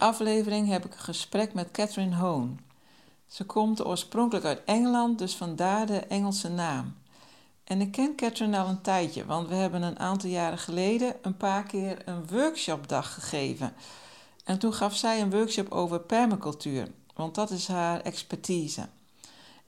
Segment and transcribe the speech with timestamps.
[0.00, 2.60] Aflevering heb ik een gesprek met Catherine Hoon.
[3.26, 6.94] Ze komt oorspronkelijk uit Engeland, dus vandaar de Engelse naam.
[7.64, 11.36] En ik ken Catherine al een tijdje, want we hebben een aantal jaren geleden een
[11.36, 13.74] paar keer een workshopdag gegeven.
[14.44, 18.88] En toen gaf zij een workshop over permacultuur, want dat is haar expertise.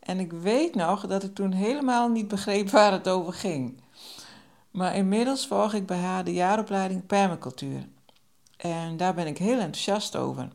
[0.01, 3.81] En ik weet nog dat ik toen helemaal niet begreep waar het over ging.
[4.71, 7.89] Maar inmiddels volg ik bij haar de jaaropleiding permacultuur.
[8.63, 10.49] En daar ben ik heel enthousiast over.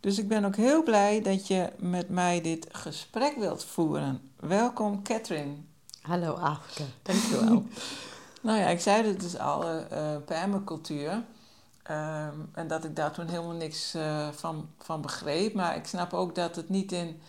[0.00, 4.30] Dus ik ben ook heel blij dat je met mij dit gesprek wilt voeren.
[4.36, 5.54] Welkom, Catherine.
[6.00, 7.64] Hallo Afrika, dankjewel.
[8.42, 9.80] nou ja, ik zei het dus al, uh,
[10.24, 11.10] permacultuur.
[11.10, 15.54] Um, en dat ik daar toen helemaal niks uh, van, van begreep.
[15.54, 17.20] Maar ik snap ook dat het niet in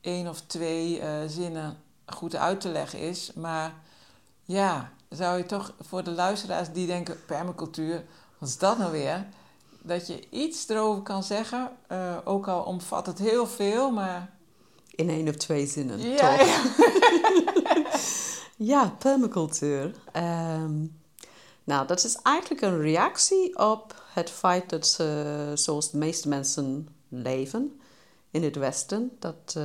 [0.00, 3.32] één of twee uh, zinnen goed uit te leggen is.
[3.32, 3.74] Maar
[4.44, 8.04] ja, zou je toch voor de luisteraars die denken: permacultuur,
[8.38, 9.26] wat is dat nou weer?
[9.84, 11.70] Dat je iets erover kan zeggen.
[12.24, 14.30] ook al omvat het heel veel, maar
[14.94, 16.46] in één of twee zinnen, ja, toch?
[16.46, 17.86] Ja,
[18.72, 19.94] ja permacultuur.
[20.16, 21.00] Um,
[21.64, 25.06] nou, dat is eigenlijk een reactie op het feit dat uh,
[25.54, 27.80] zoals de meeste mensen leven
[28.30, 29.64] in het Westen, dat, uh,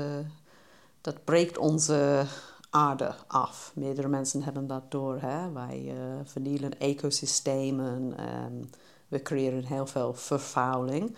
[1.02, 2.26] dat breekt onze
[2.70, 3.72] aarde af.
[3.76, 5.18] Meerdere mensen hebben dat door.
[5.22, 5.52] Hè?
[5.52, 8.70] Wij uh, vernielen ecosystemen, um,
[9.08, 11.16] we creëren heel veel vervuiling.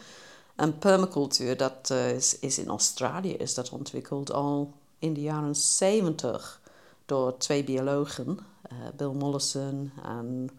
[0.56, 5.56] En permacultuur, dat uh, is, is, in Australië is dat ontwikkeld al in de jaren
[5.56, 6.62] 70
[7.06, 8.28] door twee biologen,
[8.72, 10.50] uh, Bill Mollison en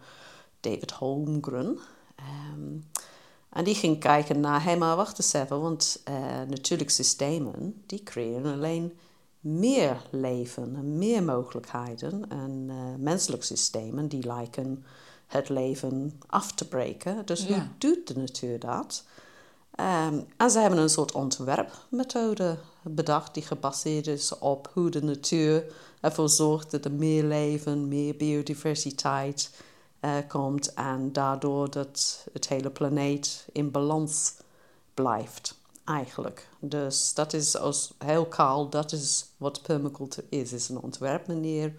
[0.59, 1.79] David Holmgren.
[2.53, 2.89] Um,
[3.49, 6.15] en die ging kijken naar, hé maar wacht eens even, want uh,
[6.47, 8.97] natuurlijke systemen, die creëren alleen
[9.39, 12.29] meer leven en meer mogelijkheden.
[12.29, 12.69] En
[12.99, 14.85] menselijke systemen, die lijken
[15.31, 17.25] het leven af te breken.
[17.25, 17.53] Dus ja.
[17.53, 19.03] hoe doet de natuur dat?
[19.79, 25.65] Um, en ze hebben een soort ontwerpmethode bedacht die gebaseerd is op hoe de natuur
[26.01, 29.51] ervoor zorgt dat er meer leven, meer biodiversiteit
[30.01, 34.33] uh, komt en daardoor dat het hele planeet in balans
[34.93, 36.47] blijft eigenlijk.
[36.59, 40.53] Dus dat is als heel kaal, dat is wat permacultuur is.
[40.53, 41.73] is een ontwerpmanier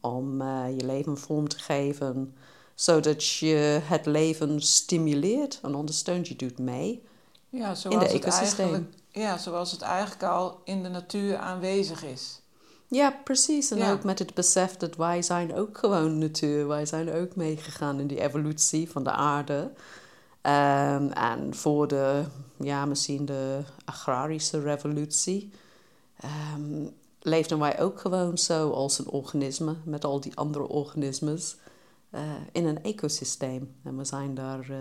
[0.00, 2.34] om uh, je leven vorm te geven,
[2.74, 6.28] zodat je het leven stimuleert en ondersteunt.
[6.28, 7.02] Je doet mee
[7.48, 8.90] ja, in de het ecosysteem.
[9.08, 12.42] Ja, zoals het eigenlijk al in de natuur aanwezig is.
[12.88, 13.70] Ja, precies.
[13.70, 13.92] En Ja.
[13.92, 16.66] ook met het besef dat wij zijn ook gewoon natuur.
[16.68, 19.70] Wij zijn ook meegegaan in die evolutie van de aarde.
[20.40, 22.24] Ehm, en voor de,
[22.56, 25.50] ja, misschien de agrarische revolutie...
[26.16, 26.86] ehm,
[27.20, 29.76] leefden wij ook gewoon zo als een organisme...
[29.84, 31.56] met al die andere organismes
[32.14, 32.20] eh,
[32.52, 33.74] in een ecosysteem.
[33.84, 34.76] En we zijn daar eh,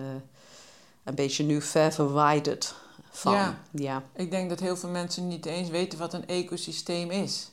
[1.03, 2.75] een beetje nu ver verwijderd
[3.11, 3.33] van.
[3.33, 3.59] Ja.
[3.71, 4.03] ja.
[4.15, 7.51] Ik denk dat heel veel mensen niet eens weten wat een ecosysteem is.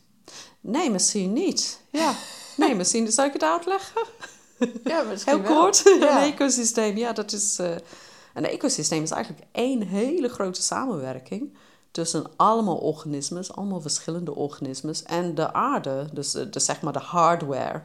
[0.61, 1.81] Nee, misschien niet.
[1.91, 2.15] Ja.
[2.57, 4.03] Nee, misschien zou ik het uitleggen.
[4.85, 5.83] Ja, misschien Heel kort.
[6.01, 6.23] Ja.
[6.23, 7.59] Een ecosysteem, ja, dat is.
[7.59, 7.75] eh,
[8.35, 11.57] een ecosysteem is eigenlijk één hele grote samenwerking
[11.91, 16.09] tussen allemaal organismes, allemaal verschillende organismes en de aarde.
[16.13, 17.83] Dus, dus zeg maar de hardware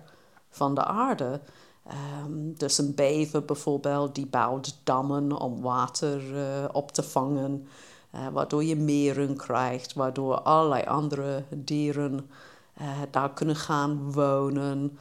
[0.50, 1.42] van de aarde.
[1.88, 7.68] Ehm, dus een bever bijvoorbeeld, die bouwt dammen om water eh, op te vangen,
[8.12, 12.30] eh, waardoor je meren krijgt, waardoor allerlei andere dieren
[12.74, 14.98] eh, daar kunnen gaan wonen.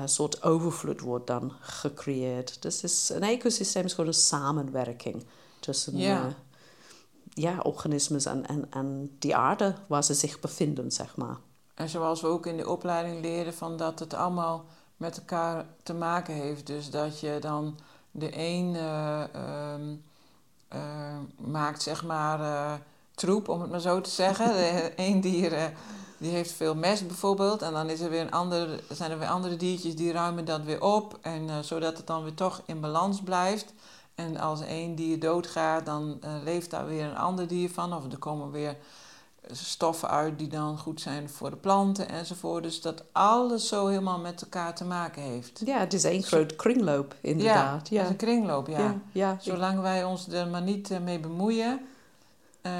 [0.00, 2.62] Een soort overvloed wordt dan gecreëerd.
[2.62, 5.24] Dus is, een ecosysteem is gewoon een samenwerking
[5.60, 6.24] tussen Ja.
[6.26, 6.32] eh,
[7.28, 11.36] ja, organismes en, en, en die aarde waar ze zich bevinden, zeg maar.
[11.74, 14.64] En zoals we ook in de opleiding leren van dat het allemaal
[14.96, 16.66] met elkaar te maken heeft.
[16.66, 17.78] Dus dat je dan
[18.10, 19.94] de een eh, ehm,
[20.68, 22.72] eh, maakt zeg maar eh,
[23.14, 24.46] troep, om het maar zo te zeggen.
[24.46, 25.72] De een dier
[26.18, 27.62] Die heeft veel mest bijvoorbeeld.
[27.62, 30.62] En dan is er weer een ander, zijn er weer andere diertjes die ruimen dat
[30.62, 31.18] weer op.
[31.22, 33.72] En, zodat het dan weer toch in balans blijft.
[34.14, 37.94] En als één dier doodgaat, dan leeft daar weer een ander dier van.
[37.94, 38.76] Of er komen weer
[39.52, 42.62] stoffen uit die dan goed zijn voor de planten enzovoort.
[42.62, 45.62] Dus dat alles zo helemaal met elkaar te maken heeft.
[45.64, 47.88] Ja, het is één groot kringloop, inderdaad.
[47.88, 48.02] Ja, ja.
[48.02, 48.78] het is een kringloop, ja.
[48.78, 49.36] ja, ja.
[49.40, 51.80] Zolang wij ons er maar niet eh, mee bemoeien,
[52.62, 52.72] uh,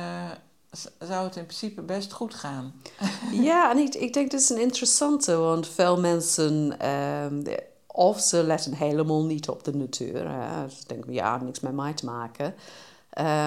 [0.99, 2.75] zou het in principe best goed gaan.
[3.49, 7.45] ja, en ik, ik denk dat is een interessante, want veel mensen, um,
[7.87, 10.31] of ze letten helemaal niet op de natuur.
[10.31, 10.69] Hè.
[10.69, 12.55] Ze denken, ja, niks met mij te maken.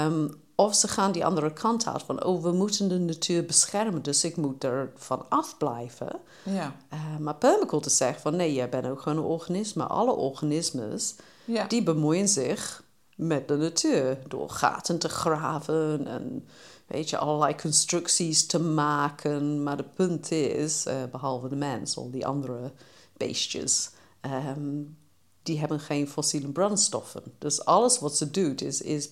[0.06, 4.01] Um, of ze gaan die andere kant uit van, oh, we moeten de natuur beschermen,
[4.01, 6.19] dus ik moet er van afblijven.
[6.44, 6.75] Ja.
[6.94, 9.83] Uh, maar permaculture zegt van, nee, jij bent ook gewoon een organisme.
[9.83, 11.15] Alle organismes,
[11.45, 11.68] Ja.
[11.68, 12.83] die bemoeien zich
[13.15, 14.18] met de natuur.
[14.27, 16.48] Door gaten te graven en,
[16.88, 19.63] weet je, allerlei constructies te maken.
[19.63, 22.71] Maar het punt is, uh, behalve de mens, al die andere
[23.18, 23.89] beestjes...
[24.21, 24.98] Um,
[25.44, 27.24] die hebben geen fossiele brandstoffen.
[27.38, 29.09] Dus alles wat ze doet is, is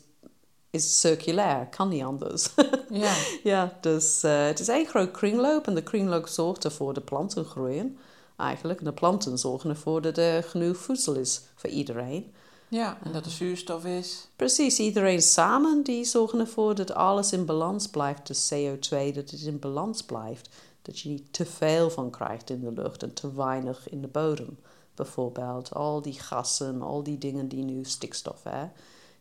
[0.76, 2.50] is circulair, kan niet anders.
[2.90, 3.14] Ja.
[3.44, 7.02] ja, dus uh, het is één groot kringloop en de kringloop zorgt ervoor dat de
[7.02, 7.98] planten groeien.
[8.38, 12.34] Eigenlijk, en de planten zorgen ervoor dat er genoeg voedsel is voor iedereen.
[12.68, 14.28] Ja, en dat er zuurstof is.
[14.36, 18.28] Precies, iedereen samen die zorgen ervoor dat alles in balans blijft.
[18.28, 20.50] De CO2, dat het in balans blijft.
[20.82, 24.08] Dat je niet te veel van krijgt in de lucht en te weinig in de
[24.08, 24.58] bodem.
[24.96, 28.72] Bijvoorbeeld al die gassen, al die dingen die nu stikstof hebben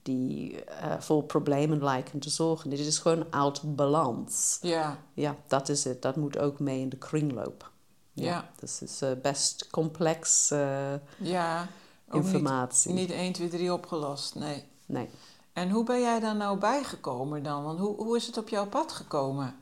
[0.04, 2.70] die uh, voor problemen lijken te zorgen.
[2.70, 4.58] Dit is gewoon out balans.
[4.60, 4.98] Ja.
[5.14, 6.02] Ja, dat is het.
[6.02, 7.70] Dat moet ook mee in de kringloop.
[8.12, 8.24] Ja.
[8.24, 8.50] ja.
[8.60, 11.68] Dus het is uh, best complex uh, ja,
[12.12, 12.92] informatie.
[12.92, 14.64] Niet, niet 1, 2, 3 opgelost, nee.
[14.86, 15.08] Nee.
[15.52, 17.64] En hoe ben jij daar nou bijgekomen dan?
[17.64, 19.56] Want hoe, hoe is het op jouw pad gekomen?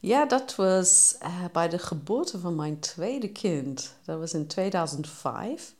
[0.00, 1.16] Ja, dat was
[1.52, 3.94] bij de geboorte van mijn tweede kind.
[4.04, 5.74] Dat was in 2005.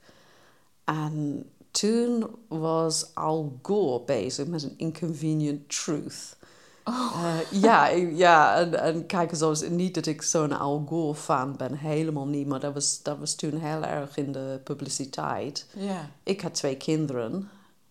[0.85, 1.51] En
[1.81, 6.37] toen was Al Gore bezig met een Inconvenient Truth.
[6.85, 7.23] Oh.
[7.23, 11.75] Uh, ja, ja en, en kijk eens, niet dat ik zo'n Al Gore fan ben,
[11.75, 15.67] helemaal niet, maar dat was, dat was toen heel erg in de publiciteit.
[15.73, 16.11] Ja.
[16.23, 17.51] Ik had twee kinderen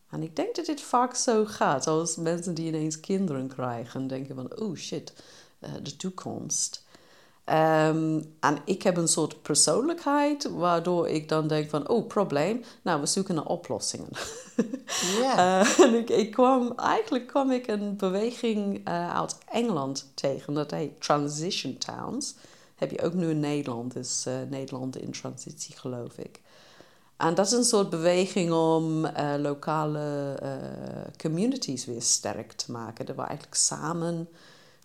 [0.09, 1.88] en ik denk dat dit vaak zo gaat.
[1.88, 5.13] Als mensen die ineens kinderen krijgen, denken van, oh shit,
[5.59, 6.82] uh, de toekomst.
[7.45, 13.00] Um, en ik heb een soort persoonlijkheid waardoor ik dan denk van, oh, probleem, nou,
[13.00, 14.10] we zoeken naar oplossingen.
[15.19, 15.62] Ja.
[15.62, 20.72] uh, en ik, ik, kwam, eigenlijk kwam ik een beweging uh, uit Engeland tegen, dat
[20.72, 22.36] heet Transition Towns.
[22.75, 26.42] Heb je ook nu in Nederland, is uh, Nederland in transitie, geloof ik.
[27.18, 29.07] En dat is een soort beweging om
[29.38, 30.38] lokale
[31.18, 33.06] communities weer sterk te maken.
[33.06, 34.28] Dat we eigenlijk samen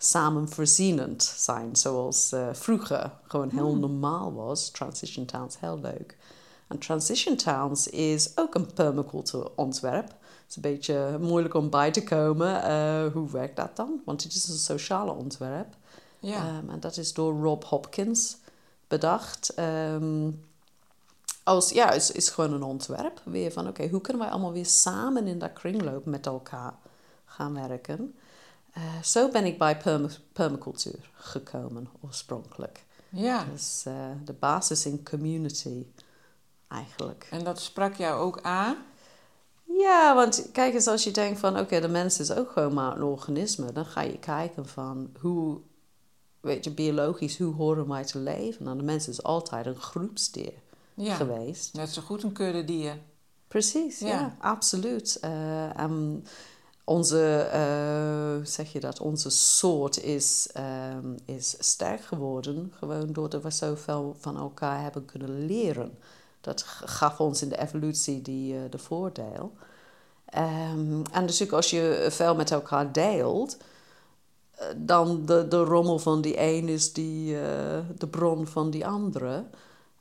[0.01, 3.79] samenvoorzienend zijn, zoals uh, vroeger gewoon heel Hmm.
[3.79, 4.69] normaal was.
[4.69, 6.17] Transition Towns, heel leuk.
[6.67, 10.07] En Transition Towns is ook een permaculture ontwerp.
[10.07, 12.69] Het is een beetje moeilijk om bij te komen.
[12.69, 14.01] Uh, hoe werkt dat dan?
[14.05, 15.75] Want het is een sociale ontwerp.
[16.19, 16.57] Ja.
[16.57, 18.37] Um, en dat is door Rob Hopkins
[18.87, 19.53] bedacht.
[19.59, 20.43] Um,
[21.43, 23.21] als, ja, is, is gewoon een ontwerp.
[23.23, 26.73] Weer van, oké, okay, hoe kunnen wij allemaal weer samen in dat kringloop met elkaar
[27.25, 28.15] gaan werken?
[28.79, 32.85] Uh, zo ben ik bij perma permacultuur gekomen oorspronkelijk.
[33.09, 33.45] Ja.
[33.51, 35.85] Dus uh, de basis in community
[36.67, 37.27] eigenlijk.
[37.31, 38.77] En dat sprak jou ook aan?
[39.63, 42.73] Ja, want kijk eens, als je denkt van oké, okay, de mens is ook gewoon
[42.73, 45.59] maar een organisme, dan ga je kijken van hoe,
[46.39, 48.63] weet je, biologisch, hoe horen wij te leven?
[48.63, 50.53] Nou, de mens is altijd een groepsdier
[50.93, 51.15] ja.
[51.15, 51.73] geweest.
[51.73, 52.97] Net zo goed een kudde dier.
[53.47, 55.19] Precies, ja, ja absoluut.
[55.23, 56.23] Uh, um,
[56.89, 60.49] onze, uh, zeg je dat, onze soort is,
[60.93, 62.73] um, is sterk geworden.
[62.79, 65.97] Gewoon doordat we zoveel van elkaar hebben kunnen leren.
[66.41, 69.53] Dat gaf ons in de evolutie die, uh, de voordeel.
[70.37, 76.21] Um, en dus als je veel met elkaar deelt, uh, dan de, de rommel van
[76.21, 77.33] die een is die,
[77.97, 79.43] de bron van die andere.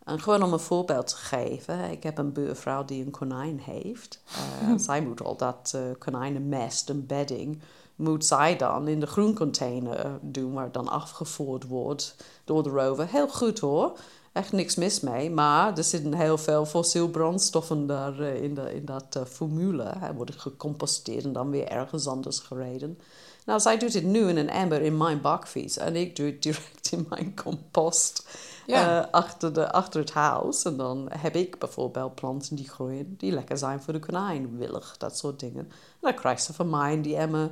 [0.09, 1.91] En gewoon om een voorbeeld te geven.
[1.91, 4.21] Ik heb een buurvrouw die een konijn heeft.
[4.63, 7.61] Uh, zij moet al dat uh, konijnenmest en bedding...
[7.97, 10.53] moet zij dan in de groencontainer doen...
[10.53, 13.09] waar het dan afgevoerd wordt door de rover.
[13.09, 13.99] Heel goed hoor.
[14.33, 15.31] Echt niks mis mee.
[15.31, 19.93] Maar er zitten heel veel fossiel brandstoffen daar uh, in, de, in dat formule.
[19.99, 22.99] Hij wordt gecomposteerd en dan weer ergens anders gereden.
[23.45, 25.77] Nou, zij doet het nu in een emmer in mijn bakfiets.
[25.77, 28.27] En ik doe het direct in mijn compost...
[28.69, 28.99] Ja.
[28.99, 30.65] Uh, achter, de, achter het huis.
[30.65, 34.97] En dan heb ik bijvoorbeeld planten die groeien, die lekker zijn voor de konijn, willig,
[34.97, 35.65] dat soort dingen.
[35.65, 37.51] En dan krijgt ze van mij die emmer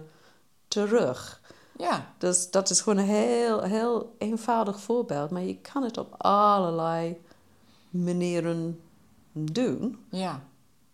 [0.68, 1.40] terug.
[1.78, 5.30] Ja, Dus dat is gewoon een heel, heel eenvoudig voorbeeld.
[5.30, 7.20] Maar je kan het op allerlei
[7.90, 8.80] manieren
[9.32, 10.04] doen.
[10.10, 10.42] ja,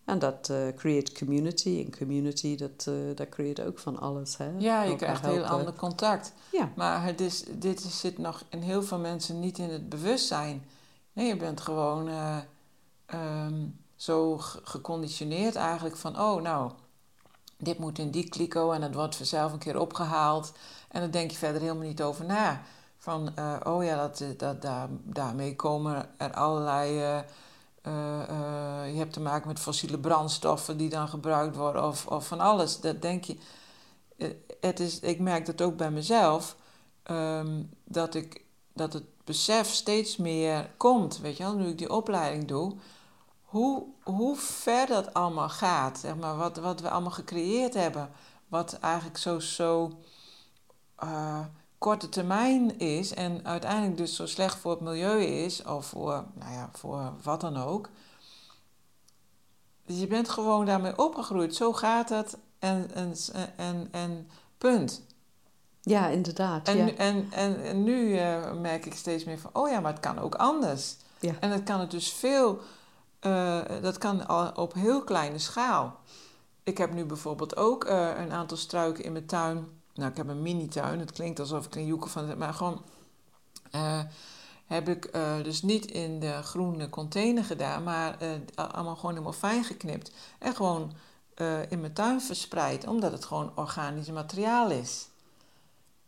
[0.05, 1.83] En dat eh creëert community.
[1.85, 4.37] En community, dat, eh, dat creëert ook van alles.
[4.37, 4.51] Hè?
[4.57, 5.49] ja je krijgt heel helpen.
[5.51, 6.33] ander contact.
[6.51, 9.89] Ja, Maar het is, dit is- zit nog in heel veel mensen niet in het
[9.89, 10.65] bewustzijn.
[11.13, 12.37] Nee, je bent gewoon eh,
[13.05, 16.19] ehm, zo ge- geconditioneerd eigenlijk van...
[16.19, 16.71] oh, nou,
[17.57, 20.51] dit moet in die kliko en het wordt vanzelf een keer opgehaald.
[20.87, 22.61] En dan denk je verder helemaal niet over na.
[22.97, 23.33] Van,
[23.63, 27.23] oh ja, dat, dat, daar, daarmee komen er allerlei...
[27.83, 32.27] eh, eh, je hebt te maken met fossiele brandstoffen die dan gebruikt worden of, of
[32.27, 32.79] van alles.
[32.79, 33.37] Dat denk je...
[34.17, 34.29] eh,
[34.61, 36.55] het is, ik merk dat ook bij mezelf,
[37.03, 41.91] ehm, dat, ik, dat het besef steeds meer komt, weet je wel, nu ik die
[41.93, 42.75] opleiding doe,
[43.43, 48.11] hoe, hoe ver dat allemaal gaat, zeg maar, wat, wat we allemaal gecreëerd hebben,
[48.47, 49.91] wat eigenlijk zo, zo
[51.83, 56.51] korte termijn is en uiteindelijk dus zo slecht voor het milieu is, of voor, nou
[56.51, 57.89] ja, voor wat dan ook.
[59.85, 63.15] Dus je bent gewoon daarmee opgegroeid, zo gaat het en, en,
[63.55, 65.05] en, en punt.
[65.81, 66.67] ja inderdaad.
[66.67, 66.83] En, ja.
[66.83, 70.01] nu, en, en, en nu eh, merk ik steeds meer van, oh ja, maar het
[70.01, 70.95] kan ook anders.
[71.19, 71.33] Ja.
[71.39, 72.59] En dat kan het dus veel,
[73.19, 75.99] eh, dat kan al op heel kleine schaal.
[76.63, 79.81] Ik heb nu bijvoorbeeld ook eh, een aantal struiken in mijn tuin.
[79.93, 80.99] Nou, ik heb een mini-tuin.
[80.99, 82.81] Het klinkt alsof ik een joeken van heb, maar gewoon
[83.71, 83.99] eh,
[84.65, 89.33] heb ik eh, dus niet in de groene container gedaan, maar eh, allemaal gewoon helemaal
[89.33, 90.11] fijn geknipt.
[90.39, 90.93] En gewoon
[91.69, 95.07] in mijn tuin verspreid, omdat het gewoon organisch materiaal is.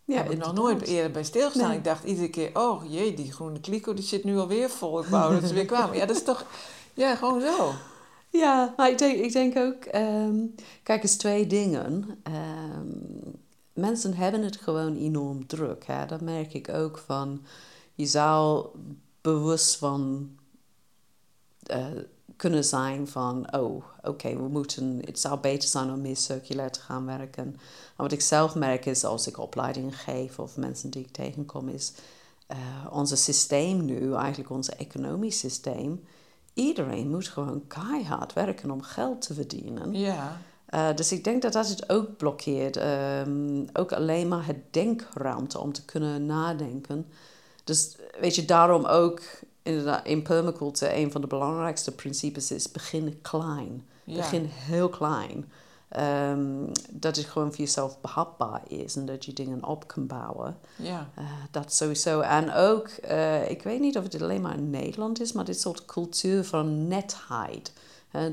[0.04, 1.68] ja, heb ik nog nooit eerder bij stilgestaan.
[1.68, 1.78] Nee.
[1.78, 5.00] Ik dacht iedere keer, oh jee, die groene kliko die zit nu alweer vol.
[5.00, 5.98] Ik wou dat ze weer kwamen.
[5.98, 6.46] Ja, dat is toch,
[6.94, 7.74] ja, gewoon zo.
[8.30, 10.36] Ja, maar ik denk, ik denk ook, ehm,
[10.84, 12.20] kijk eens twee dingen.
[12.24, 12.88] Ehm,
[13.76, 15.86] mensen hebben het gewoon enorm druk.
[15.86, 16.06] Hè?
[16.06, 17.42] Dat merk ik ook van,
[17.94, 18.68] je zou
[19.22, 20.30] bewust van
[21.64, 21.86] eh,
[22.36, 26.80] kunnen zijn van, oh, oké, we moeten, het zou beter zijn om meer circulair te
[26.80, 27.52] gaan werken.
[27.52, 31.70] Maar wat ik zelf merk is, als ik opleidingen geef of mensen die ik tegenkom,
[31.70, 31.94] is
[32.48, 32.58] eh
[32.92, 36.04] onze systeem nu, eigenlijk ons economisch systeem,
[36.54, 39.94] iedereen moet gewoon keihard werken om geld te verdienen.
[39.94, 40.42] Ja,
[40.76, 42.78] Uh, dus ik denk dat dat het ook blokkeert.
[42.78, 47.08] Ehm, ook alleen maar het denkruimte om te kunnen nadenken.
[47.64, 49.22] Dus weet je, daarom ook
[49.64, 53.88] inderdaad in permaculture een van de belangrijkste principes is begin klein.
[54.04, 54.16] ja.
[54.16, 55.52] Begin heel klein.
[55.90, 60.58] Ehm, dat het gewoon voor jezelf behapbaar is en dat je dingen op kan bouwen.
[60.76, 61.10] ja.
[61.20, 62.20] Uh, dat sowieso.
[62.20, 65.60] En ook, uh, ik weet niet of het alleen maar in Nederland is, maar dit
[65.60, 67.74] soort cultuur van netheid.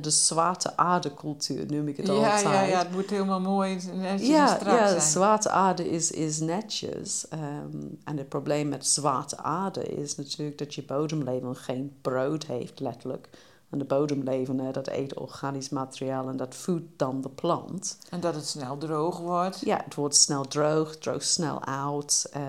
[0.00, 2.40] De zwarte aarde cultuur noem ik het Ja, altijd.
[2.42, 5.00] ja, ja, het moet helemaal mooi en netjes en Ja, strak ja zijn.
[5.00, 7.26] zwarte aarde is, is netjes.
[7.32, 12.80] Um, en het probleem met zwarte aarde is natuurlijk dat je bodemleven geen brood heeft,
[12.80, 13.28] letterlijk.
[13.70, 17.98] En de bodemleven, hè, dat eet organisch materiaal en dat voedt dan de plant.
[18.10, 19.60] En dat het snel droog wordt.
[19.60, 22.42] Ja, het wordt snel droog, droogt snel uit, uh,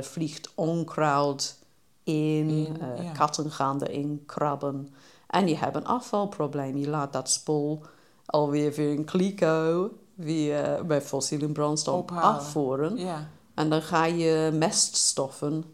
[0.00, 1.58] vliegt onkruid
[2.04, 3.12] in, In, uh, ja.
[3.12, 4.88] katten gaan erin krabben.
[5.30, 6.76] En je hebt een afvalprobleem.
[6.76, 7.82] Je laat dat spul
[8.26, 12.22] alweer weer in kliko, weer bij fossiele brandstof Ophalen.
[12.22, 12.96] afvoeren.
[12.96, 15.64] Ja, En dan ga je meststoffen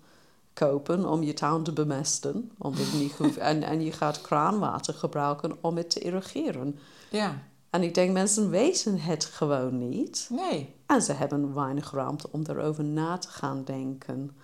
[0.53, 2.51] kopen om je tuin te bemesten.
[2.59, 6.79] Omdat het niet goed, en, en je gaat kraanwater gebruiken om het te irrigeren.
[7.11, 7.43] ja.
[7.71, 10.29] En ik denk, mensen weten het gewoon niet.
[10.31, 10.75] Nee.
[10.87, 14.37] En ze hebben weinig ruimte om daarover na te gaan denken.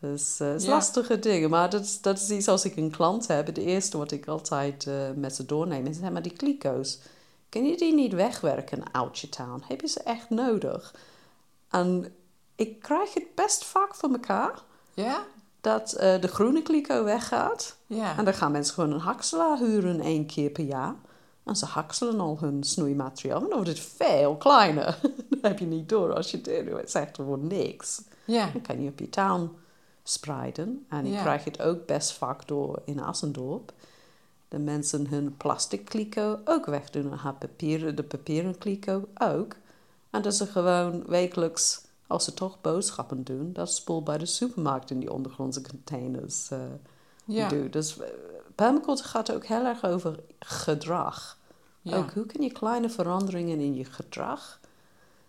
[0.00, 0.70] Dus eh, het is Ja.
[0.72, 1.50] lastige dingen.
[1.50, 3.46] Maar dat, is- dat is iets als ik een klant heb.
[3.46, 5.96] Het eerste wat ik altijd eh, met ze doorneem is...
[5.98, 6.98] Zeg maar die kliko's.
[7.48, 9.62] Kun je die niet wegwerken uit je tuin?
[9.68, 10.94] Heb je ze echt nodig?
[11.70, 12.14] En
[12.56, 14.62] ik krijg het best vaak voor elkaar...
[14.94, 15.22] Ja?
[15.60, 17.76] dat eh, de groene kliko weggaat.
[17.86, 18.16] Ja.
[18.18, 20.94] En dan gaan mensen gewoon een hakselaar huren één keer per jaar.
[21.44, 23.36] En ze hakselen al hun snoeimateriaal.
[23.36, 24.98] En dan wordt het veel kleiner.
[25.30, 26.92] dat heb je niet door als je het doet.
[26.92, 28.02] Het er wordt niks.
[28.24, 28.50] Ja.
[28.52, 29.50] Dan kan je op je tuin
[30.10, 30.86] spreiden.
[30.88, 31.20] En ik Ja.
[31.20, 33.72] krijg het ook best vaak door in Assendorp.
[34.48, 37.10] De mensen hun plastic kliko ook wegdoen.
[37.12, 39.54] En haar papieren, de papieren kliko ook.
[40.10, 43.52] En dat ze gewoon wekelijks, als ze toch boodschappen doen...
[43.52, 46.50] dat spul bij de supermarkt in die ondergrondse containers...
[46.50, 46.58] eh,
[47.24, 47.48] Ja.
[47.48, 47.68] doe.
[47.68, 48.08] Dus eh,
[48.54, 51.38] permaculture gaat ook heel erg over gedrag.
[51.82, 51.96] Ja.
[51.96, 54.60] Ook hoe kun je kleine veranderingen in je gedrag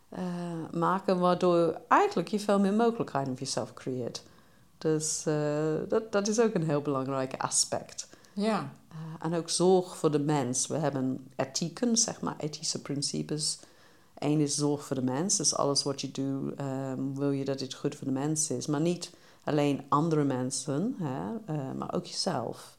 [0.09, 0.23] eh,
[0.71, 4.23] maken, waardoor eigenlijk je veel meer mogelijkheden voor jezelf creëert.
[4.81, 8.07] Dus eh, dat, dat is ook een heel belangrijk aspect.
[8.33, 8.71] Ja.
[8.89, 10.67] Eh, en ook zorg voor de mens.
[10.67, 13.59] We hebben ethieken, zeg maar, ethische principes.
[14.17, 15.37] Eén is zorg voor de mens.
[15.37, 18.67] Dus alles wat je doet, ehm, wil je dat het goed voor de mens is.
[18.67, 19.11] Maar niet
[19.43, 22.77] alleen andere mensen, hè, eh, maar ook jezelf.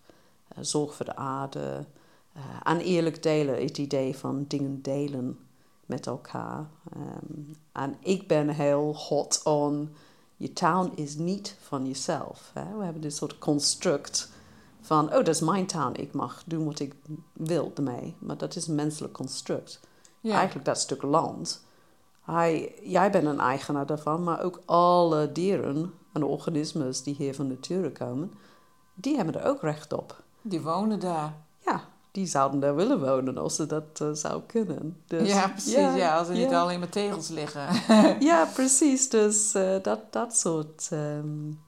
[0.61, 1.85] Zorg voor de aarde.
[2.63, 5.39] En eerlijk delen, het idee van dingen delen
[5.87, 6.67] met elkaar.
[6.97, 9.95] Um, en ik ben heel hot on,
[10.43, 12.51] je town is niet van jezelf.
[12.55, 12.77] Hè?
[12.77, 14.31] We hebben dit soort construct
[14.81, 16.95] van, oh, dat is mijn town, ik mag doen wat ik
[17.33, 18.15] wil ermee.
[18.19, 19.81] Maar dat is een menselijk construct.
[20.21, 20.35] Ja.
[20.35, 21.65] Eigenlijk dat stuk land.
[22.23, 27.49] Hij, jij bent een eigenaar daarvan, maar ook alle dieren en organismen die hier van
[27.49, 28.33] nature komen,
[28.95, 30.23] die hebben er ook recht op.
[30.43, 31.35] Die wonen daar.
[32.13, 35.03] Die zouden daar willen wonen als ze dat uh, zou kunnen.
[35.07, 35.75] Dus, ja, precies.
[35.75, 37.69] Ja, als er niet alleen maar tegels liggen.
[38.31, 39.09] ja, precies.
[39.09, 41.61] Dus uh, dat, dat soort um,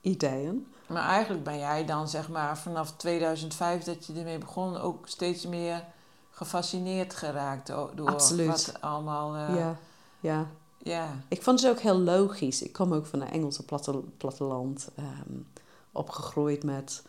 [0.00, 0.66] ideeën.
[0.86, 5.46] Maar eigenlijk ben jij dan, zeg maar, vanaf 2005 dat je ermee begon, ook steeds
[5.46, 5.84] meer
[6.30, 8.46] gefascineerd geraakt door Absoluut.
[8.46, 9.36] wat allemaal...
[9.36, 9.76] Uh, ja,
[10.20, 10.46] ja.
[10.78, 11.08] ja.
[11.28, 12.62] Ik vond het ook heel logisch.
[12.62, 15.46] Ik kom ook van een Engelse platte, platteland, um,
[15.92, 17.02] opgegroeid met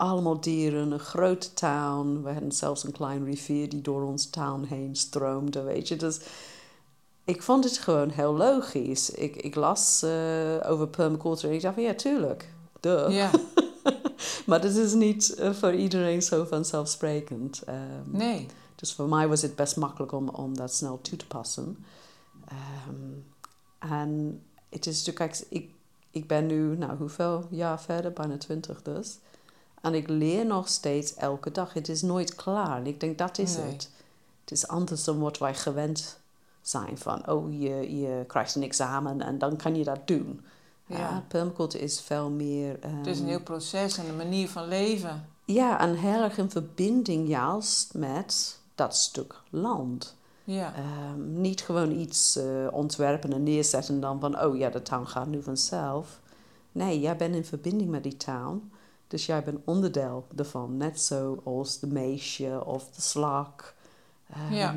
[0.00, 2.20] allemaal dieren, een grote town.
[2.22, 5.96] We hadden zelfs een klein rivier die door ons town heen stroomde, weet je.
[5.96, 6.20] Dus
[7.24, 9.10] ik vond het gewoon heel logisch.
[9.10, 12.52] Ik, ik las uh, over permaculture en ik dacht van ja, tuurlijk.
[12.80, 13.10] Duh.
[13.10, 13.30] Ja.
[14.46, 17.62] maar dat is niet uh, voor iedereen zo vanzelfsprekend.
[17.68, 18.46] Um, nee.
[18.74, 21.84] Dus voor mij was het best makkelijk om, om dat snel toe te passen.
[22.88, 23.24] Um,
[23.78, 25.70] en het is natuurlijk, ik,
[26.10, 29.18] ik ben nu, nou hoeveel jaar verder, bijna twintig dus.
[29.80, 31.72] En ik leer nog steeds elke dag.
[31.72, 32.76] Het is nooit klaar.
[32.76, 33.66] En ik denk dat is Nee.
[33.66, 33.90] het.
[34.40, 36.18] Het is anders dan wat wij gewend
[36.62, 36.98] zijn.
[36.98, 40.40] Van, oh, je, je krijgt een examen en dan kan je dat doen.
[40.86, 40.98] Ja.
[40.98, 42.76] Ja, permaculture is veel meer...
[42.80, 45.28] Het is een ehm, heel proces en een manier van leven.
[45.44, 50.16] Ja, en heel erg in verbinding juist met dat stuk land.
[50.44, 50.74] Ja.
[50.74, 55.06] Ehm, niet gewoon iets eh, ontwerpen en neerzetten en dan van, oh ja, de town
[55.06, 56.20] gaat nu vanzelf.
[56.72, 58.70] Nee, jij bent in verbinding met die town.
[59.10, 60.76] Dus jij bent onderdeel ervan.
[60.76, 63.74] Net zoals de meisje of de slak.
[64.32, 64.74] Ehm, Ja.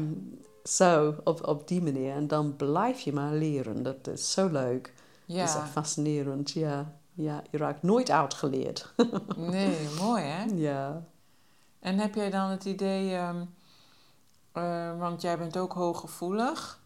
[0.64, 2.14] Zo, op, op die manier.
[2.16, 3.84] En dan blijf je maar leren.
[3.84, 4.94] Dat is zo leuk.
[5.26, 5.66] Dat is echt ja.
[5.66, 6.94] fascinerend, ja.
[7.14, 8.94] Ja, je raakt nooit uitgeleerd.
[9.38, 10.44] Nee, mooi hè?
[10.44, 11.04] ja.
[11.80, 13.44] En heb jij dan het idee, ehm,
[14.52, 16.80] eh, want jij bent ook hooggevoelig,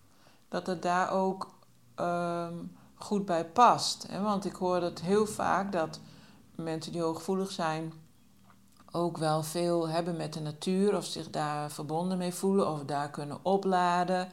[0.49, 1.49] dat het daar ook
[1.95, 2.53] ehm,
[2.95, 4.07] goed bij past?
[4.09, 4.21] Hè?
[4.21, 5.99] Want ik hoor het heel vaak dat
[6.57, 7.93] mensen die hooggevoelig zijn
[8.91, 13.09] ook wel veel hebben met de natuur of zich daar verbonden mee voelen of daar
[13.09, 14.29] kunnen opladen.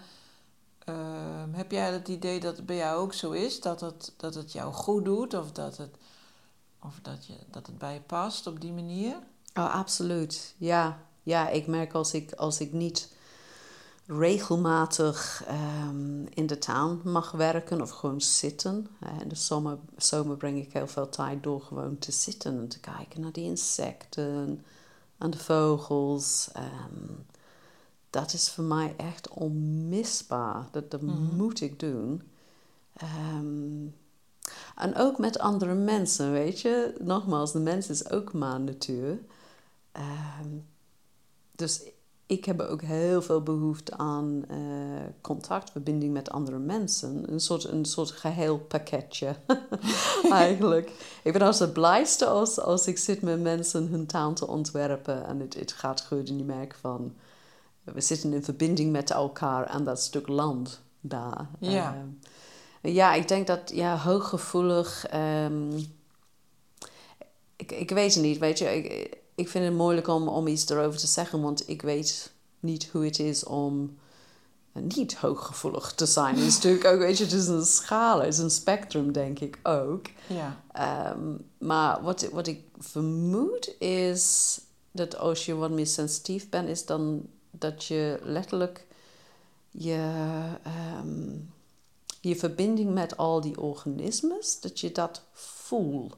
[0.79, 3.61] Ehm, heb jij het idee dat het bij jou ook zo is?
[3.61, 5.97] Dat het, dat het jou goed doet of dat het,
[6.83, 9.17] of dat je, dat het bij je past op die manier?
[9.55, 10.55] Oh, absoluut.
[10.59, 13.14] Ja, ja ik merk als ik, als ik niet
[14.07, 18.87] regelmatig ehm, in de tuin mag werken of gewoon zitten.
[19.23, 22.81] In de zomer, zomer breng ik heel veel tijd door gewoon te zitten en te
[22.81, 24.65] kijken naar die insecten
[25.19, 26.49] en de vogels.
[26.53, 27.13] Ehm,
[28.11, 30.69] dat is voor mij echt onmisbaar.
[30.71, 31.37] Dat, dat Mhm.
[31.37, 32.23] moet ik doen.
[32.97, 33.87] Ehm,
[34.77, 36.95] en ook met andere mensen, weet je.
[37.01, 39.19] Nogmaals, de mens is ook maar natuur.
[41.57, 41.83] Dus
[42.27, 44.57] ik heb ook heel veel behoefte aan eh,
[45.21, 47.33] contact, verbinding met andere mensen.
[47.33, 49.37] Een soort, een soort geheel pakketje,
[50.31, 50.91] eigenlijk.
[51.23, 55.27] Ik ben als het blijste als, als ik zit met mensen hun taal te ontwerpen
[55.27, 57.15] en het, het gaat goed en je merkt van...
[57.83, 61.49] We zitten in verbinding met elkaar aan dat stuk land daar.
[61.59, 61.95] Ja.
[61.95, 65.07] Ehm, ja, ik denk dat ja, hooggevoelig.
[65.07, 65.77] ehm,
[67.57, 68.65] ik, ik weet het niet, weet je.
[68.65, 72.89] Ik, ik vind het moeilijk om, om iets erover te zeggen, want ik weet niet
[72.93, 73.97] hoe het is om
[74.73, 76.35] niet hooggevoelig te zijn.
[76.35, 79.39] Het is natuurlijk ook, weet je, het is een schaal, het is een spectrum, denk
[79.39, 80.07] ik ook.
[80.27, 80.61] Ja.
[80.73, 86.87] Ehm, maar wat, wat ik vermoed is dat als je wat meer sensitief bent, is
[86.87, 88.87] dan dat je letterlijk
[89.71, 90.13] je,
[90.63, 91.37] ehm,
[92.21, 96.17] je verbinding met al die organismes, dat je dat voelt.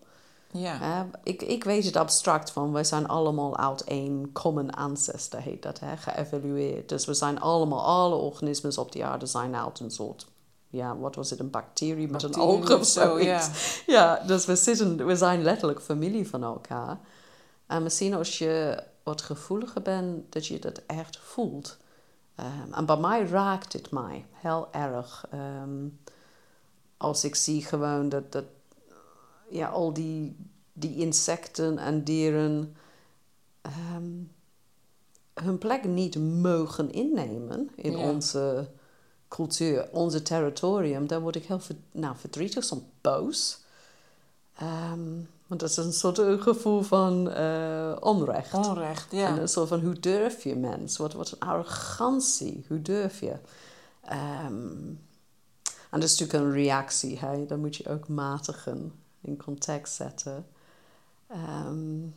[0.56, 0.78] Ja.
[0.78, 1.04] Hè?
[1.22, 5.80] ik, ik weet het abstract van, wij zijn allemaal uit één common ancestor, heet dat,
[5.80, 6.88] hè, geëvalueerd.
[6.88, 10.26] Dus we zijn allemaal, alle organismen op de aarde zijn uit een soort,
[10.68, 13.82] ja, wat was het, een bacterie met een oog of zo, zoiets.
[13.86, 16.98] Ja, dus we, zitten, we zijn letterlijk familie van elkaar.
[17.66, 21.76] En misschien als je wat gevoeliger bent, dat je dat echt voelt.
[22.34, 25.26] Ehm, en bij mij raakt het mij heel erg.
[25.30, 25.88] Ehm,
[26.96, 28.44] als ik zie gewoon dat, dat
[29.48, 30.36] ja, al die,
[30.72, 32.76] die insecten en dieren
[33.60, 34.12] ehm,
[35.34, 38.08] hun plek niet mogen innemen in Ja.
[38.10, 38.68] onze
[39.28, 43.58] cultuur, onze territorium, dan word ik heel nou, verdrietig, soms boos.
[44.54, 45.10] Ehm,
[45.46, 48.54] want dat is een soort een gevoel van uh, onrecht.
[48.54, 49.28] Onrecht, ja.
[49.28, 50.96] En een soort van, hoe durf je mens?
[50.96, 53.34] Wat, wat een arrogantie, hoe durf je?
[54.12, 55.00] Um,
[55.90, 57.46] en dat is natuurlijk een reactie, hè?
[57.46, 58.92] dan moet je ook matigen,
[59.26, 60.46] in context zetten.
[61.66, 62.14] Um,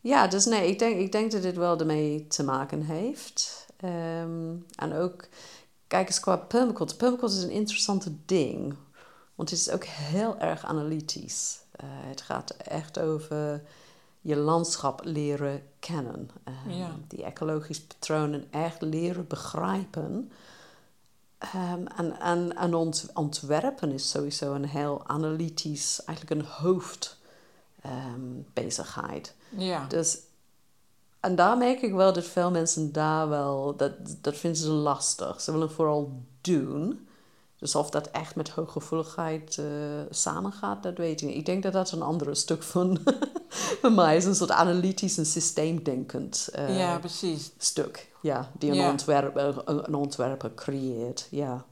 [0.00, 3.66] ja, dus nee, ik denk, ik denk dat dit wel ermee te maken heeft.
[3.84, 5.26] Um, en ook,
[5.86, 6.98] kijk eens qua permaculture.
[6.98, 8.74] Permaculture is een interessante ding.
[9.34, 11.60] Want het is ook heel erg analytisch.
[11.84, 13.62] Uh, het gaat echt over
[14.20, 16.30] je landschap leren kennen.
[16.66, 16.96] Um, ja.
[17.08, 20.32] Die ecologische patronen echt leren begrijpen.
[21.54, 29.34] Um, en, en, en ont, ontwerpen is sowieso een heel analytisch, eigenlijk een hoofdbezigheid.
[29.48, 29.86] Ja.
[29.86, 30.18] Dus,
[31.20, 35.40] en daar merk ik wel dat veel mensen daar wel, dat, dat vinden ze lastig.
[35.40, 37.06] Ze willen vooral doen.
[37.56, 39.66] Dus of dat echt met hooggevoeligheid uh,
[40.10, 41.36] samengaat, dat weet ik niet.
[41.36, 42.98] Ik denk dat dat een andere stuk van,
[43.80, 44.24] van mij is.
[44.24, 47.52] Een soort analytisch en systeemdenkend uh, ja, precies.
[47.58, 48.10] stuk.
[48.20, 48.90] Ja, die een, ja.
[48.90, 51.28] Ontwerper, een, ontwerper creëert.
[51.30, 51.64] Ja,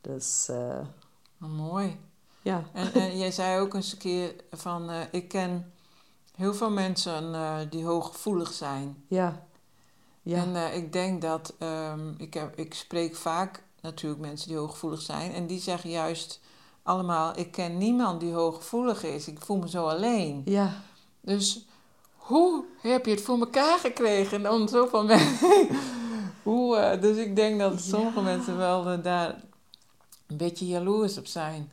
[0.00, 0.48] dus...
[0.50, 0.78] Uh,
[1.42, 2.00] oh, mooi.
[2.42, 2.64] Ja.
[2.72, 4.90] En, en jij zei ook eens een keer van...
[5.10, 5.72] ik ken
[6.34, 9.04] heel veel mensen die hooggevoelig zijn.
[9.08, 9.46] Ja.
[10.22, 10.36] ja.
[10.36, 11.54] En ik denk dat...
[11.58, 15.32] Um, ik, heb, ik spreek vaak natuurlijk mensen die hooggevoelig zijn.
[15.32, 16.40] En die zeggen juist
[16.82, 19.28] allemaal: Ik ken niemand die hooggevoelig is.
[19.28, 20.42] Ik voel me zo alleen.
[20.44, 20.82] Ja.
[21.20, 21.66] Dus
[22.16, 25.68] hoe heb je het voor elkaar gekregen dan zoveel mensen?
[26.42, 29.42] hoe, uh, dus ik denk dat sommige mensen wel uh, daar
[30.26, 31.70] een beetje jaloers op zijn.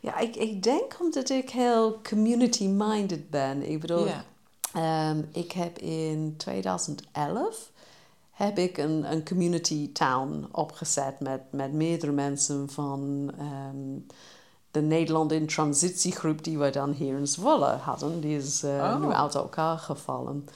[0.00, 3.70] Ja, ik, ik denk omdat ik heel community-minded ben.
[3.70, 5.10] Ik bedoel, ja.
[5.10, 7.70] um, ik heb in 2011
[8.30, 14.06] heb ik een, een community town opgezet met, met meerdere mensen van um,
[14.70, 18.20] de Nederland in transitiegroep die we dan hier in Zwolle hadden.
[18.20, 19.00] Die is uh, oh.
[19.00, 20.48] nu uit elkaar gevallen.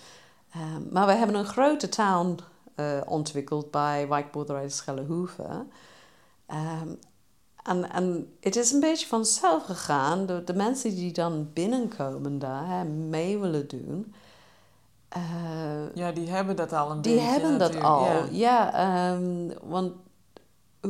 [0.57, 2.39] Um, maar we hebben een grote town
[2.77, 5.65] uh, ontwikkeld bij wijkboerderij Schellehoeve.
[6.49, 6.99] Um,
[7.63, 10.27] en, en het is een beetje vanzelf gegaan.
[10.27, 14.15] De, de mensen die dan binnenkomen daar, hè, mee willen doen
[15.95, 17.29] ja, die hebben dat al een die beetje.
[17.29, 18.27] Die hebben dat al, ja.
[18.31, 19.93] ja um, want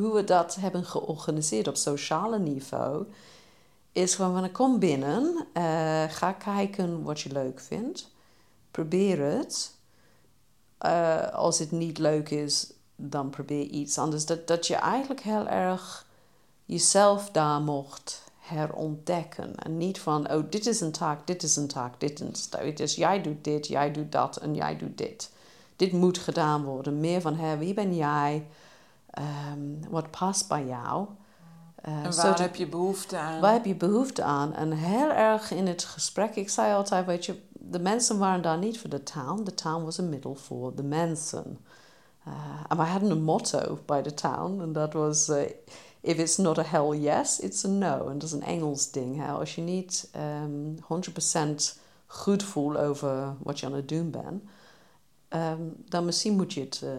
[0.00, 3.07] hoe we dat hebben georganiseerd op sociale niveau,
[3.92, 8.11] is gewoon van kom binnen, uh, ga kijken wat je leuk vindt,
[8.70, 9.74] probeer het.
[10.80, 14.26] Uh, als het niet leuk is, dan probeer iets anders.
[14.26, 16.07] Dat, dat je eigenlijk heel erg
[16.64, 19.54] jezelf daar mocht herontdekken.
[19.54, 22.50] En niet van, oh, dit is een taak, dit is een taak, dit is een
[22.50, 22.76] taak.
[22.76, 25.30] Jij doet dit, jij doet dat en jij doet dit.
[25.76, 27.00] Dit moet gedaan worden.
[27.00, 28.46] Meer van, hé, wie ben jij?
[29.18, 31.07] Um, wat past bij jou?
[31.88, 33.40] Uh, en waar heb je behoefte aan?
[33.40, 34.55] Waar heb je behoefte aan?
[34.55, 38.59] En heel erg in het gesprek, ik zei altijd, weet je, de mensen waren daar
[38.59, 39.42] niet voor de town.
[39.42, 41.59] De town was een middel voor de mensen.
[42.29, 42.35] Uh,
[42.68, 44.61] en wij hadden een motto bij de town.
[44.61, 45.29] En dat was...
[45.29, 45.42] Uh,
[46.00, 48.09] if it's not a hell yes, it's a no.
[48.09, 49.16] En dat is een Engels ding.
[49.16, 49.33] Hè?
[49.33, 50.11] Als je niet
[50.44, 51.03] um, ehm,
[51.64, 54.42] 100% goed voelt over wat je aan het doen bent,
[55.34, 56.90] um, dan misschien moet je het uh,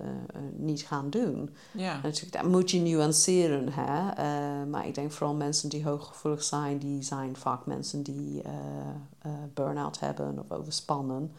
[0.55, 1.55] niet gaan doen.
[1.71, 1.99] Ja.
[2.03, 3.69] Natuurlijk, dat moet je nuanceren.
[3.71, 4.23] Hè?
[4.23, 9.31] Uh, maar ik denk vooral mensen die hooggevoelig zijn, die zijn vaak mensen die uh,
[9.53, 11.31] burn-out hebben of overspannen.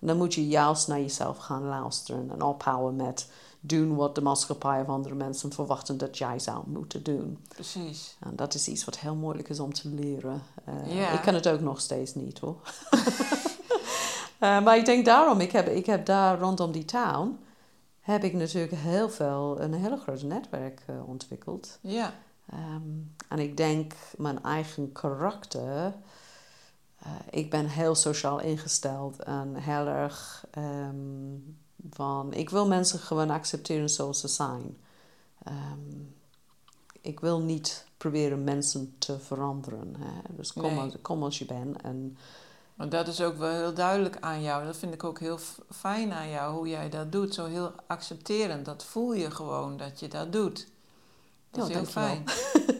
[0.00, 3.30] En dan moet je juist naar jezelf gaan luisteren en ophouden met
[3.60, 7.38] doen wat de maatschappij of andere mensen verwachten dat jij zou moeten doen.
[7.48, 8.16] Precies.
[8.20, 10.42] En dat is iets wat heel moeilijk is om te leren.
[10.86, 11.10] Ja.
[11.10, 12.56] Ik kan het ook nog steeds niet hoor.
[14.40, 17.38] uh, maar ik denk daarom, ik heb, ik heb daar rondom die town,
[18.00, 21.78] heb ik natuurlijk heel veel, een hele groot netwerk uh, ontwikkeld.
[21.80, 22.12] Ja.
[22.54, 25.94] Um, en ik denk mijn eigen karakter.
[27.30, 31.58] ik ben heel sociaal ingesteld en heel erg um,
[31.90, 34.76] van, ik wil mensen gewoon accepteren zoals ze zijn.
[35.48, 36.14] Um,
[37.00, 39.94] ik wil niet proberen mensen te veranderen.
[39.98, 40.34] Hè?
[40.36, 40.78] Dus kom, Nee.
[40.78, 41.82] als, kom als je bent.
[41.82, 42.16] En
[42.78, 44.64] Maar dat is ook wel heel duidelijk aan jou.
[44.64, 45.38] Dat vind ik ook heel
[45.70, 47.34] fijn aan jou, hoe jij dat doet.
[47.34, 48.64] Zo heel accepterend.
[48.64, 50.66] Dat voel je gewoon dat je dat doet.
[51.50, 52.24] Dat Ja, is heel fijn.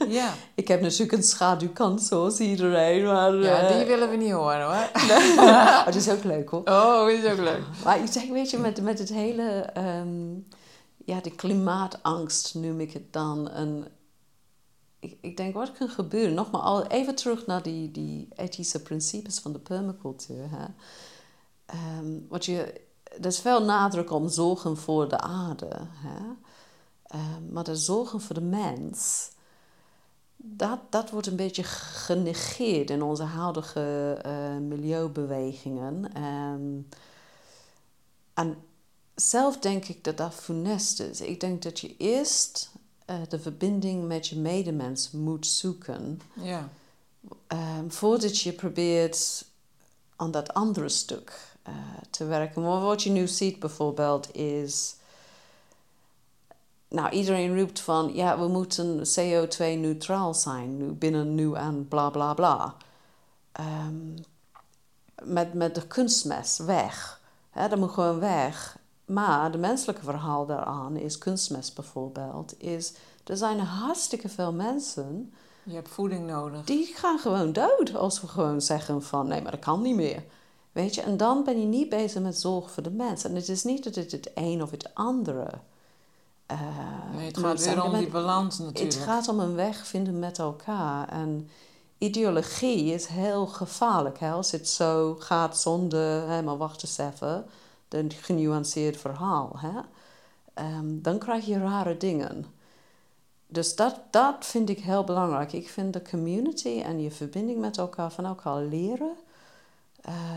[0.08, 0.32] Ja.
[0.54, 3.04] ik heb natuurlijk een schaduwkant zoals iedereen.
[3.04, 4.90] Maar, ja, eh, die willen we niet horen hoor.
[5.46, 6.60] oh, dat is ook leuk hoor.
[6.64, 7.62] Oh, dat is ook leuk.
[7.84, 9.42] Maar ik zeg, weet je, met, met het hele,
[9.74, 10.34] ehm,
[11.04, 13.50] ja, de klimaatangst noem ik het dan.
[13.50, 13.86] En
[15.00, 16.34] ik, ik denk, wat kan gebeuren?
[16.34, 20.50] Nogmaals, al even terug naar die, die ethische principes van de permacultuur.
[20.50, 20.66] Hè?
[21.66, 25.70] Ehm, wat je, er is veel nadruk om zorgen voor de aarde.
[25.78, 26.24] Hè?
[27.02, 29.30] Ehm, maar de zorgen voor de mens,
[30.36, 36.14] dat, dat wordt een beetje genegeerd in onze huidige uh, milieubewegingen.
[36.14, 36.96] Ehm,
[38.34, 38.56] en
[39.14, 41.20] zelf denk ik dat dat funest is.
[41.20, 42.72] Ik denk dat je eerst
[43.10, 46.20] uh, de verbinding met je medemens moet zoeken.
[46.34, 46.68] Ja.
[47.48, 49.44] Um, voordat je probeert
[50.16, 51.74] aan dat andere stuk uh,
[52.10, 52.62] te werken.
[52.62, 54.96] Maar wat je nu ziet bijvoorbeeld is.
[56.88, 62.34] Nou, iedereen roept van ja, we moeten CO2-neutraal zijn nu binnen nu aan bla bla
[62.34, 62.76] bla.
[63.60, 64.14] Um,
[65.22, 67.20] met, met de kunstmest weg.
[67.50, 68.78] Hè, dat moet gewoon weg.
[69.08, 72.54] Maar de menselijke verhaal daaraan is kunstmest bijvoorbeeld.
[72.58, 72.92] Is
[73.24, 75.32] er zijn hartstikke veel mensen.
[75.62, 76.64] Je hebt voeding nodig.
[76.64, 80.24] Die gaan gewoon dood als we gewoon zeggen van nee, maar dat kan niet meer.
[80.72, 83.24] Weet je, en dan ben je niet bezig met zorg voor de mens.
[83.24, 85.50] En het is niet dat het het een of het andere.
[86.52, 86.60] Uh,
[87.14, 88.94] nee, het gaat weer om die balans natuurlijk.
[88.94, 91.08] Het gaat om een weg vinden met elkaar.
[91.08, 91.48] En
[91.98, 94.18] ideologie is heel gevaarlijk.
[94.18, 94.30] Hè?
[94.30, 97.46] Als het zo gaat zonder, hè, maar wacht eens even,
[97.88, 99.58] een genuanceerd verhaal.
[99.58, 99.80] Hè?
[100.78, 102.46] Um, dan krijg je rare dingen.
[103.46, 105.52] Dus dat, dat vind ik heel belangrijk.
[105.52, 109.16] Ik vind de community en je verbinding met elkaar, van elkaar leren,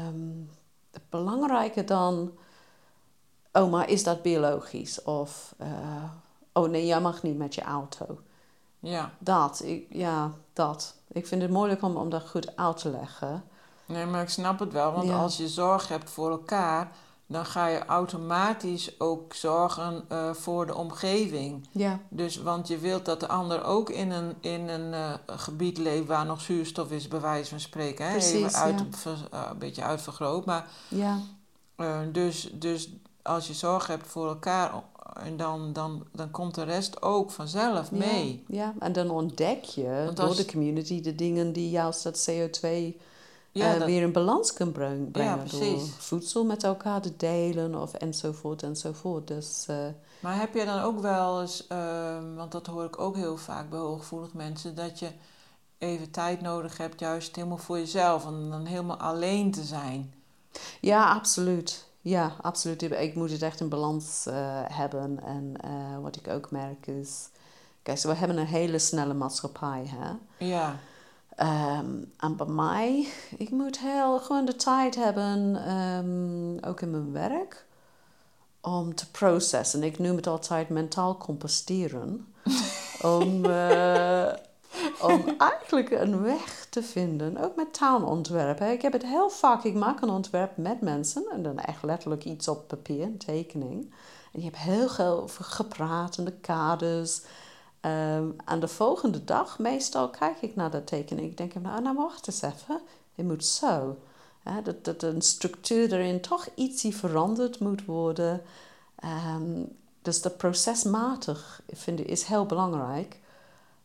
[0.08, 0.50] um,
[1.10, 2.32] belangrijker dan,
[3.52, 5.04] oh maar is dat biologisch?
[5.04, 6.04] Of, uh,
[6.54, 8.20] oh nee, jij mag niet met je auto.
[8.80, 9.12] Ja.
[9.20, 10.96] Dat, ik, ja, dat.
[11.08, 13.44] Ik vind het moeilijk om, om dat goed uit te leggen.
[13.86, 16.92] Nee, maar ik snap het wel, want als je zorg hebt voor elkaar,
[17.32, 21.68] dan ga je automatisch ook zorgen uh, voor de omgeving.
[21.72, 22.00] Ja.
[22.10, 26.08] Dus, want je wilt dat de ander ook in een, in een uh, gebied leeft
[26.08, 28.06] waar nog zuurstof is, bij wijze van spreken.
[28.06, 28.12] Hè?
[28.12, 28.86] Precies, Even uit, ja.
[28.90, 30.46] ver, uh, een beetje uitvergroot.
[30.46, 31.20] Maar, ja.
[32.12, 32.90] dus, dus
[33.22, 34.72] als je zorg hebt voor elkaar,
[35.24, 38.44] en dan, dan, dan komt de rest ook vanzelf mee.
[38.48, 38.74] Ja, ja.
[38.80, 42.98] en dan ontdek je Want door als- de community de dingen die juist dat CO2
[43.52, 45.38] Ja, eh, dat- weer in balans kan breng- brengen.
[45.38, 45.92] door precies.
[45.98, 49.28] voedsel met elkaar te delen of enzovoort enzovoort.
[49.28, 49.76] Dus eh,
[50.20, 53.70] Maar heb je dan ook wel eens, ehm, want dat hoor ik ook heel vaak
[53.70, 55.08] bij hooggevoelig mensen, dat je
[55.78, 60.14] even tijd nodig hebt, juist helemaal voor jezelf, om dan helemaal alleen te zijn.
[60.82, 61.90] ja, absoluut.
[62.04, 62.82] Ja, absoluut.
[62.82, 64.36] Ik moet het echt in balans eh,
[64.68, 65.20] hebben.
[65.24, 65.54] En
[66.02, 67.30] wat ik ook merk is...
[67.84, 70.12] Kijk, we hebben een hele snelle maatschappij, hè.
[70.46, 70.80] Ja,
[71.42, 77.12] Ehm, en bij mij, ik moet heel gewoon de tijd hebben, ehm, ook in mijn
[77.12, 77.66] werk,
[78.62, 79.84] om te processen.
[79.84, 82.34] Ik noem het altijd mentaal composteren.
[83.18, 84.34] om, eh,
[85.02, 88.72] om eigenlijk een weg te vinden, ook met taalontwerpen.
[88.72, 92.26] Ik heb het heel vaak, ik maak een ontwerp met mensen en dan echt letterlijk
[92.26, 93.94] iets op papier, een tekening.
[94.34, 97.22] En je hebt heel veel gepraat en de kaders.
[97.82, 101.28] Ehm, en de volgende dag, meestal kijk ik naar dat tekening.
[101.30, 102.82] Ik denk, nou, nou wacht eens even.
[103.16, 103.98] Het moet zo.
[104.44, 108.42] Hè, dat, dat een structuur erin toch ietsie veranderd moet worden.
[108.96, 109.64] Ehm,
[110.02, 113.20] dus dat procesmatig vind ik, is heel belangrijk.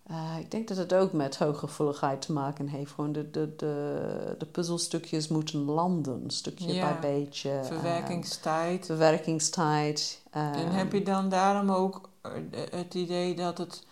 [0.06, 2.92] Eh, ik denk dat het ook met hooggevoeligheid te maken heeft.
[2.92, 7.50] Gewoon de, de, de, de puzzelstukjes moeten landen, stukje Ja, bij beetje.
[7.50, 8.87] ehm, verwerkingstijd.
[8.87, 10.22] verwerkingstijd.
[10.30, 12.09] En heb je dan daarom ook
[12.71, 13.85] het idee dat het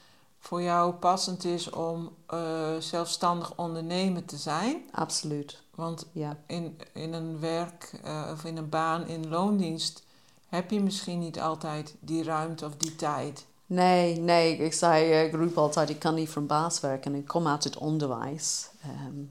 [0.44, 4.82] voor jou passend is om eh, zelfstandig ondernemer te zijn?
[4.90, 6.36] Absoluut, Want ja.
[6.46, 10.02] in, in een werk eh, of in een baan in loondienst
[10.48, 13.46] heb je misschien niet altijd die ruimte of die tijd.
[13.66, 17.14] Nee, nee, ik zei, eh, ik roep altijd, ik kan niet een baas werken.
[17.14, 18.68] Ik kom uit het onderwijs.
[18.82, 19.22] Ehm,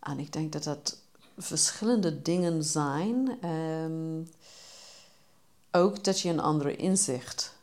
[0.00, 0.98] en ik denk dat dat
[1.38, 3.38] verschillende dingen zijn.
[3.40, 4.22] Ehm,
[5.70, 7.55] ook dat je een andere inzicht hebt.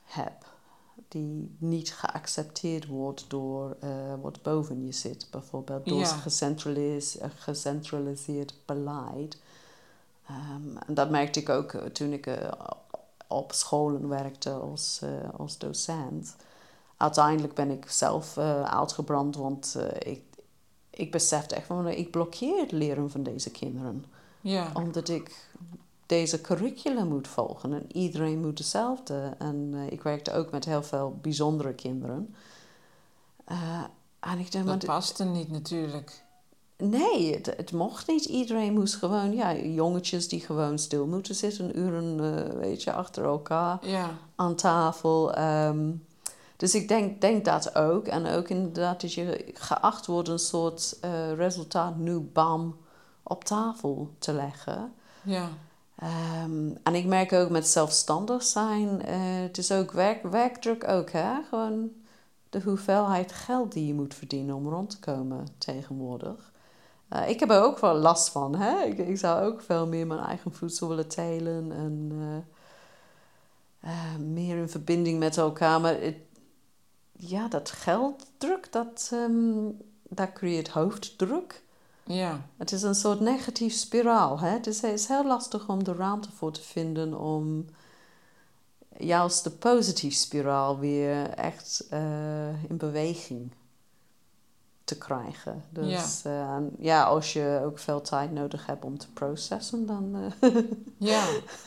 [1.13, 3.89] Die niet geaccepteerd wordt door eh,
[4.21, 5.27] wat boven je zit.
[5.31, 6.05] Bijvoorbeeld door Ja.
[6.05, 9.37] gecentralis- eh, gecentraliseerd beleid.
[10.27, 12.29] Ehm, en dat merkte ik ook eh, toen ik
[13.27, 15.01] op scholen werkte als,
[15.37, 16.35] als docent.
[16.97, 20.21] Uiteindelijk ben ik zelf uitgebrand, want ik,
[20.89, 24.05] ik besefte echt van, ik blokkeer het leren van deze kinderen.
[24.41, 25.49] Ja, Omdat ik
[26.13, 29.33] deze curriculum moet volgen en iedereen moet hetzelfde.
[29.37, 32.35] En eh, ik werkte ook met heel veel bijzondere kinderen.
[33.45, 33.83] Eh,
[34.19, 36.23] en ik dacht, dat paste niet natuurlijk.
[36.77, 38.25] Nee, het, het mocht niet.
[38.25, 43.23] Iedereen moest gewoon, ja, jongetjes die gewoon stil moeten zitten, uren, eh, weet je, achter
[43.23, 45.33] elkaar Ja, aan tafel.
[45.33, 45.91] ehm.
[46.57, 48.07] dus ik denk, denk dat ook.
[48.07, 50.97] En ook inderdaad dat je geacht wordt een soort
[51.35, 52.77] resultaat nu bam
[53.23, 54.93] op tafel te leggen.
[55.23, 55.49] ja.
[55.95, 61.11] Ehm, en ik merk ook met zelfstandig zijn, eh, het is ook werk, werkdruk ook,
[61.11, 61.43] hè?
[61.49, 61.91] Gewoon
[62.49, 66.51] de hoeveelheid geld die je moet verdienen om rond te komen tegenwoordig.
[67.13, 68.83] Uh, ik heb er ook wel last van, hè?
[68.83, 72.11] Ik, zou ook veel meer mijn eigen voedsel willen telen en
[73.83, 75.81] uh, meer in verbinding met elkaar.
[75.81, 76.17] Maar het,
[77.11, 81.63] ja, dat gelddruk, dat, um, dat creëert hoofddruk.
[82.05, 82.41] Ja.
[82.57, 84.39] Het is een soort negatief spiraal.
[84.39, 84.59] Hè?
[84.59, 87.65] Dus het is heel lastig om de ruimte voor te vinden om
[88.97, 93.51] juist de positieve spiraal weer echt uh, in beweging
[94.83, 95.63] te krijgen.
[95.69, 96.59] Dus ja.
[96.59, 100.15] Uh, ja, als je ook veel tijd nodig hebt om te processen, dan.
[100.41, 100.55] Uh
[100.97, 101.25] ja,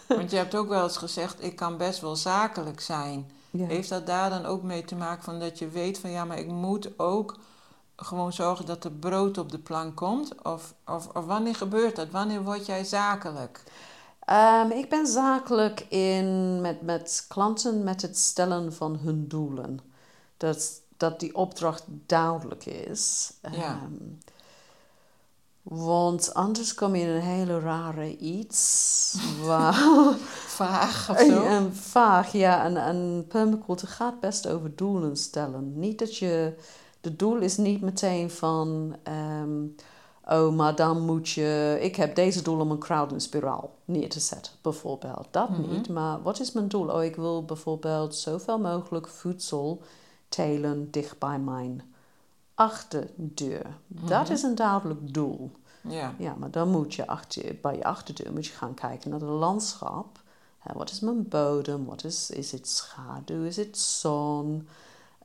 [0.09, 3.31] want je hebt ook wel eens gezegd: ik kan best wel zakelijk zijn.
[3.51, 3.66] Ja.
[3.66, 6.38] Heeft dat daar dan ook mee te maken van dat je weet van ja, maar
[6.38, 7.38] ik moet ook
[7.96, 10.42] gewoon zorgen dat er brood op de plank komt?
[10.42, 12.11] Of, of, of wanneer gebeurt dat?
[12.11, 13.62] Wanneer word jij zakelijk?
[14.30, 19.80] Um, ik ben zakelijk in, met, met klanten met het stellen van hun doelen.
[20.37, 23.32] Dat, dat die opdracht duidelijk is.
[23.52, 23.80] Ja.
[23.85, 24.18] Um,
[25.68, 29.14] want anders kom je in een hele rare iets.
[29.42, 29.74] Waar,
[30.61, 31.44] vaag of zo?
[31.56, 32.64] En, vaag, ja.
[32.64, 35.78] En, en permacultuur gaat best over doelen stellen.
[35.78, 36.54] Niet dat je
[37.06, 38.96] de doel is niet meteen van...
[39.42, 39.74] Um,
[40.24, 41.78] oh, maar dan moet je...
[41.80, 43.30] Ik heb deze doel om een crowd
[43.84, 45.26] neer te zetten, bijvoorbeeld.
[45.30, 45.70] Dat mm -hmm.
[45.70, 46.90] niet, maar wat is mijn doel?
[46.90, 49.82] Oh, ik wil bijvoorbeeld zoveel mogelijk voedsel
[50.28, 51.82] telen dicht bij mijn
[52.54, 53.66] achterdeur.
[53.86, 54.08] Mm -hmm.
[54.08, 55.50] Dat is een duidelijk doel.
[55.80, 56.14] Ja.
[56.18, 59.28] ja, maar dan moet je achter, bij je achterdeur moet je gaan kijken naar het
[59.28, 60.20] landschap.
[60.74, 61.84] Wat is mijn bodem?
[61.84, 63.44] Wat is, is het schaduw?
[63.44, 64.68] Is het zon?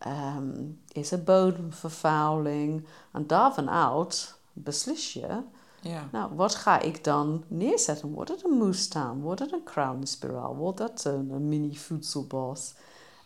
[0.08, 2.86] Um, is er bodemvervuiling?
[3.12, 5.42] En daarvan uit beslis je,
[5.82, 6.08] ja.
[6.12, 8.14] nou, wat ga ik dan neerzetten?
[8.14, 9.22] Wordt het een moestuin?
[9.22, 10.56] Wordt het een crown spiral?
[10.56, 12.74] Wordt dat een, een mini voedselbos?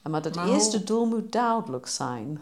[0.09, 0.85] Maar dat maar eerste hoe...
[0.85, 2.41] doel moet duidelijk zijn.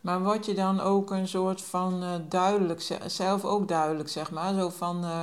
[0.00, 4.54] Maar word je dan ook een soort van uh, duidelijk, zelf ook duidelijk, zeg maar,
[4.54, 5.22] zo van uh,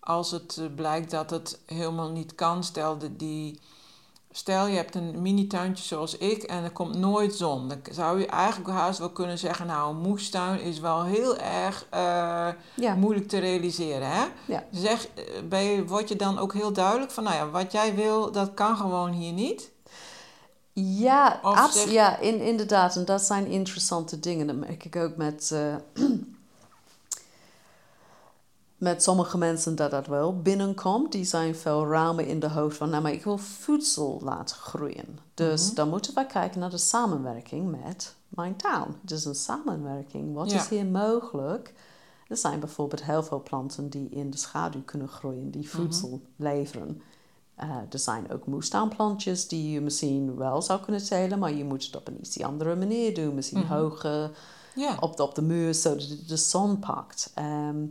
[0.00, 3.60] als het uh, blijkt dat het helemaal niet kan, stel de, die
[4.34, 7.68] Stel je hebt een mini-tuintje zoals ik en er komt nooit zon.
[7.68, 11.86] Dan zou je eigenlijk haast wel kunnen zeggen: Nou, een moestuin is wel heel erg
[11.94, 12.94] uh, ja.
[12.94, 14.08] moeilijk te realiseren.
[14.08, 14.24] Hè?
[14.46, 14.64] Ja.
[14.70, 15.08] Zeg,
[15.48, 18.54] ben je, word je dan ook heel duidelijk van: Nou ja, wat jij wil, dat
[18.54, 19.70] kan gewoon hier niet?
[20.72, 21.40] Ja,
[21.70, 21.90] zeg...
[21.90, 22.96] ja in, inderdaad.
[22.96, 24.46] En dat zijn interessante dingen.
[24.46, 25.50] Dat merk ik ook met.
[25.52, 25.74] Uh,
[28.82, 31.12] met sommige mensen dat dat wel binnenkomt.
[31.12, 35.18] Die zijn veel ruimer in de hoofd van, nou maar ik wil voedsel laten groeien.
[35.34, 35.74] Dus mm-hmm.
[35.74, 38.96] dan moeten we kijken naar de samenwerking met mijn tuin.
[39.00, 40.34] Dus een samenwerking.
[40.34, 40.60] Wat ja.
[40.60, 41.74] is hier mogelijk?
[42.28, 46.26] Er zijn bijvoorbeeld heel veel planten die in de schaduw kunnen groeien, die voedsel mm-hmm.
[46.36, 47.02] leveren.
[47.62, 51.84] Uh, er zijn ook moestuinplantjes die je misschien wel zou kunnen telen, maar je moet
[51.84, 53.34] het op een iets andere manier doen.
[53.34, 53.72] Misschien Mhm.
[53.72, 54.30] hoger
[55.00, 57.30] op, de, op de muur, zodat het de zon pakt.
[57.34, 57.84] Ehm,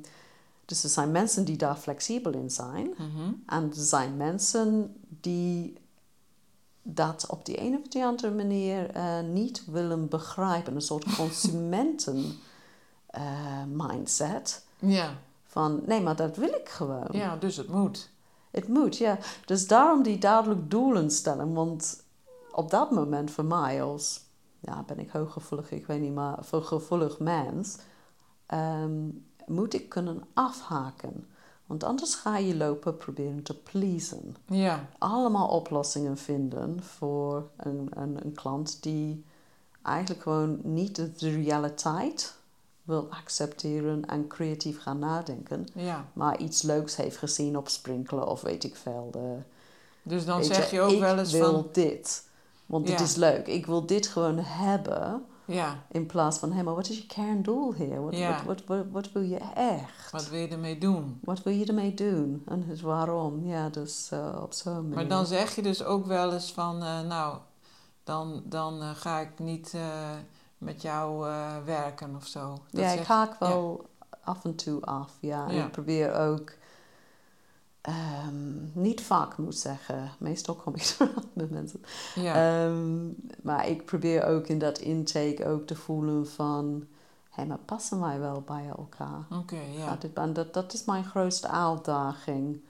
[0.71, 2.93] dus er zijn mensen die daar flexibel in zijn.
[2.97, 3.31] Mhm.
[3.45, 5.77] En er zijn mensen die
[6.81, 10.75] dat op die een of die andere manier eh, niet willen begrijpen.
[10.75, 12.37] Een soort consumenten
[13.05, 14.65] eh, mindset.
[14.79, 15.17] Ja.
[15.43, 17.07] Van nee, maar dat wil ik gewoon.
[17.11, 18.09] ja, dus het moet.
[18.51, 19.17] Het moet, ja.
[19.45, 21.53] Dus daarom die duidelijk doelen stellen.
[21.53, 22.03] Want
[22.51, 24.21] op dat moment voor mij als,
[24.59, 27.77] ja, ben ik hooggevoelig, ik weet niet, maar voor gevoelig mens,
[28.45, 29.09] ehm,
[29.51, 31.25] moet ik kunnen afhaken.
[31.65, 34.35] Want anders ga je lopen proberen te pleasen.
[34.45, 34.87] Ja.
[34.97, 39.23] Allemaal oplossingen vinden voor een, een, een klant die
[39.83, 42.35] eigenlijk gewoon niet de realiteit
[42.83, 46.05] wil accepteren en creatief gaan nadenken, Ja.
[46.13, 49.09] maar iets leuks heeft gezien op sprinkelen of weet ik veel.
[49.11, 49.35] De,
[50.03, 51.67] Dus dan zeg je ook ik wel eens wil van...
[51.71, 52.27] dit,
[52.65, 53.05] want het Ja.
[53.05, 53.47] is leuk.
[53.47, 57.73] Ik wil dit gewoon hebben Ja, in plaats van, hé, maar wat is je kerndoel
[57.73, 58.01] hier?
[58.03, 58.43] Wat, Ja.
[58.45, 60.11] wat, wat, wat, wat wil je echt?
[60.11, 61.19] wat wil je ermee doen?
[61.23, 62.43] Wat wil je ermee doen?
[62.47, 63.45] En het waarom?
[63.45, 64.95] Ja, dus eh, op zo'n manier.
[64.95, 66.83] Maar dan zeg je dus ook wel eens van...
[66.83, 67.37] eh, nou,
[68.03, 69.75] dan, dan eh, ga ik niet
[70.57, 71.25] met jou
[71.65, 72.49] werken of zo.
[72.49, 73.89] Dat ja, zeg- ik haak wel
[74.23, 75.47] af en toe af, ja.
[75.49, 76.53] En ik probeer ook...
[77.81, 80.11] ehm, niet vaak, moet ik zeggen.
[80.19, 81.81] Meestal kom ik eraan met mensen.
[82.15, 83.07] Ja, Ehm,
[83.41, 86.85] maar ik probeer ook in dat intake ook te voelen van...
[87.29, 89.25] Hé, maar passen wij wel bij elkaar?
[89.39, 89.97] oké, ja.
[90.13, 92.61] En dat, dat is mijn grootste uitdaging.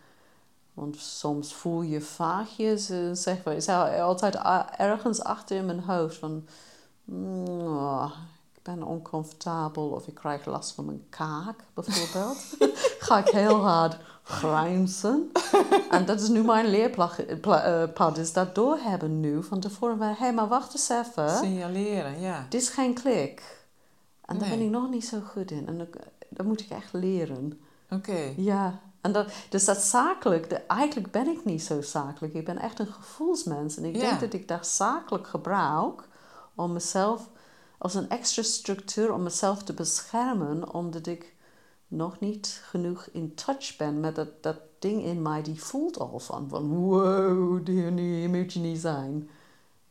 [0.73, 4.35] Want soms voel je vaagjes, eh, zeg maar, ik zou altijd
[4.77, 6.45] ergens achter in mijn hoofd van...
[7.03, 8.11] "Mm, oh,
[8.63, 12.37] ben oncomfortabel of ik krijg last van mijn kaak bijvoorbeeld,
[13.07, 15.31] ga ik heel hard grijnzen.
[15.89, 19.99] en dat is nu mijn leerpad, is dat doorhebben nu van tevoren.
[19.99, 21.29] Hé, hey, maar wacht eens even.
[21.29, 22.45] Signaleren, ja.
[22.49, 23.59] Dit is geen klik.
[24.25, 24.57] En daar Nee.
[24.57, 25.67] ben ik nog niet zo goed in.
[25.67, 25.87] En dat,
[26.29, 27.59] dat moet ik echt leren.
[27.89, 28.33] Oké.
[28.35, 32.33] Ja, en dat, dus dat zakelijk, de, eigenlijk ben ik niet zo zakelijk.
[32.33, 33.77] Ik ben echt een gevoelsmens.
[33.77, 34.01] En ik Ja.
[34.01, 36.07] denk dat ik dat zakelijk gebruik
[36.55, 37.29] om mezelf,
[37.81, 41.35] als een extra structuur om mezelf te beschermen, omdat ik
[41.87, 46.19] nog niet genoeg in touch ben met dat, dat ding in mij die voelt al
[46.19, 49.29] van, van wow, die, die moet je niet zijn.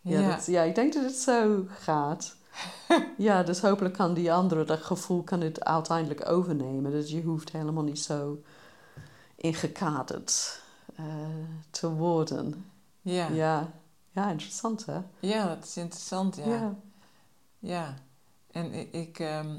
[0.01, 0.37] Ja, Ja.
[0.37, 2.37] Dat, ja, ik denk dat het zo gaat.
[3.17, 6.91] ja, dus hopelijk kan die andere, dat gevoel kan het uiteindelijk overnemen.
[6.91, 8.43] Dus je hoeft helemaal niet zo
[9.37, 10.63] ingekaderd
[10.95, 11.05] eh,
[11.71, 12.65] te worden.
[13.01, 13.27] Ja.
[13.27, 13.33] ja.
[13.35, 13.73] Ja.
[14.11, 15.01] ja, interessant hè?
[15.47, 16.47] dat is interessant, ja.
[16.47, 16.77] ja.
[17.61, 17.95] Ja,
[18.51, 19.57] en ik, ik, ehm,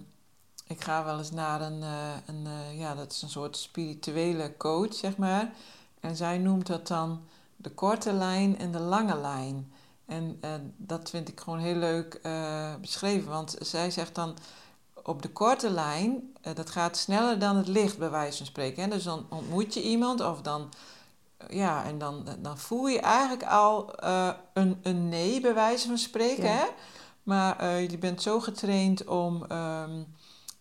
[0.67, 4.57] ik ga wel eens naar een, eh, een eh, ja, dat is een soort spirituele
[4.57, 5.51] coach, zeg maar.
[5.99, 7.21] En zij noemt dat dan
[7.55, 9.73] de korte lijn en de lange lijn.
[10.05, 12.21] En eh, dat vind ik gewoon heel leuk
[12.81, 14.37] beschreven, want zij zegt dan
[15.03, 18.83] op de korte lijn, dat gaat sneller dan het licht, bij wijze van spreken.
[18.83, 18.89] Hè?
[18.89, 20.69] Dus dan ontmoet je iemand of dan,
[21.49, 23.93] ja, en dan, dan voel je eigenlijk al
[24.53, 26.55] een, een nee, bij wijze van spreken, Ja.
[26.55, 26.65] hè?
[27.23, 30.03] Maar eh, je bent zo getraind om ehm,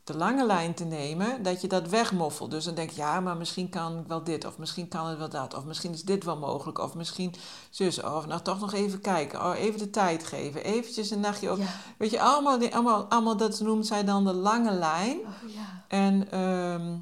[0.04, 2.50] de lange lijn te nemen dat je dat wegmoffelt.
[2.50, 5.18] Dus dan denk je, ja, maar misschien kan ik wel dit, of misschien kan het
[5.18, 7.34] wel dat, of misschien is dit wel mogelijk, of misschien
[7.70, 11.52] zus, of nou toch nog even kijken, oh, even de tijd geven, eventjes een nachtje
[11.52, 11.58] op.
[11.58, 11.66] Ja.
[11.96, 15.18] Weet je, allemaal, die, allemaal, allemaal dat noemt zij dan de lange lijn.
[15.18, 15.84] Oh, ja.
[15.88, 16.96] En ehm,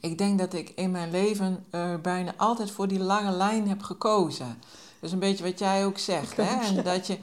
[0.00, 3.82] ik denk dat ik in mijn leven eh, bijna altijd voor die lange lijn heb
[3.82, 4.62] gekozen.
[5.02, 6.36] Dus een beetje wat jij ook zegt.
[6.36, 6.60] Hè?
[6.76, 7.18] En dat je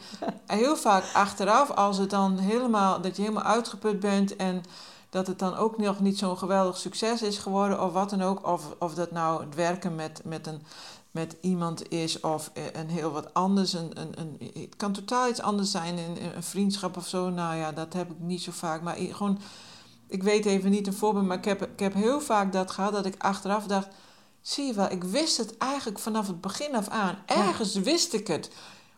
[0.46, 4.64] heel vaak achteraf, als het dan helemaal, dat je helemaal uitgeput bent en
[5.10, 8.48] dat het dan ook nog niet zo'n geweldig succes is geworden of wat dan ook.
[8.48, 10.62] Of, of dat nou het werken met, met, een,
[11.12, 13.74] met iemand is of eh, een heel wat anders.
[13.74, 17.30] Een, een, een, het kan totaal iets anders zijn, een, een vriendschap of zo.
[17.30, 18.82] Nou ja, dat heb ik niet zo vaak.
[18.82, 19.40] Maar gewoon,
[20.08, 22.94] ik weet even niet een voorbeeld, maar ik heb, ik heb heel vaak dat gehad
[22.94, 23.88] dat ik achteraf dacht...
[24.50, 27.18] Zie je wel, ik wist het eigenlijk vanaf het begin af aan.
[27.26, 28.52] Ergens wist ik het.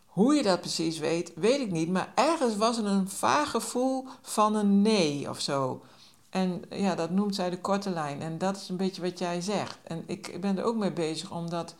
[0.06, 1.88] Hoe je dat precies weet, weet ik niet.
[1.88, 5.82] Maar ergens was er een vaag gevoel van een nee of zo.
[6.30, 8.22] En ja, dat noemt zij de korte lijn.
[8.22, 9.78] En dat is een beetje wat jij zegt.
[9.82, 11.74] En ik ben er ook mee bezig om dat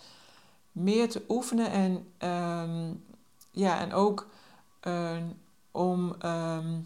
[0.72, 1.70] meer te oefenen.
[1.70, 2.92] En, ehm,
[3.50, 4.26] ja, en ook
[4.80, 5.16] eh,
[5.70, 6.80] om ehm,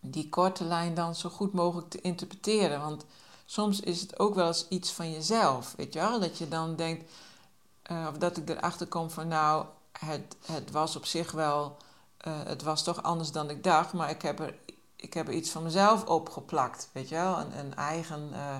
[0.00, 2.80] die korte lijn dan zo goed mogelijk te interpreteren.
[2.80, 3.04] Want
[3.44, 6.20] soms is het ook wel eens iets van jezelf, weet je wel?
[6.20, 7.10] Dat je dan denkt,
[7.82, 9.66] eh, of dat ik erachter kom van nou,
[9.98, 11.76] het, het was op zich wel,
[12.16, 14.54] eh, het was toch anders dan ik dacht, maar ik heb er,
[14.96, 17.38] ik heb er iets van mezelf opgeplakt, weet je wel?
[17.38, 18.56] Een, een eigen, eh,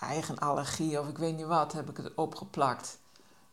[0.00, 2.98] eigen allergie of ik weet niet wat, heb ik het opgeplakt.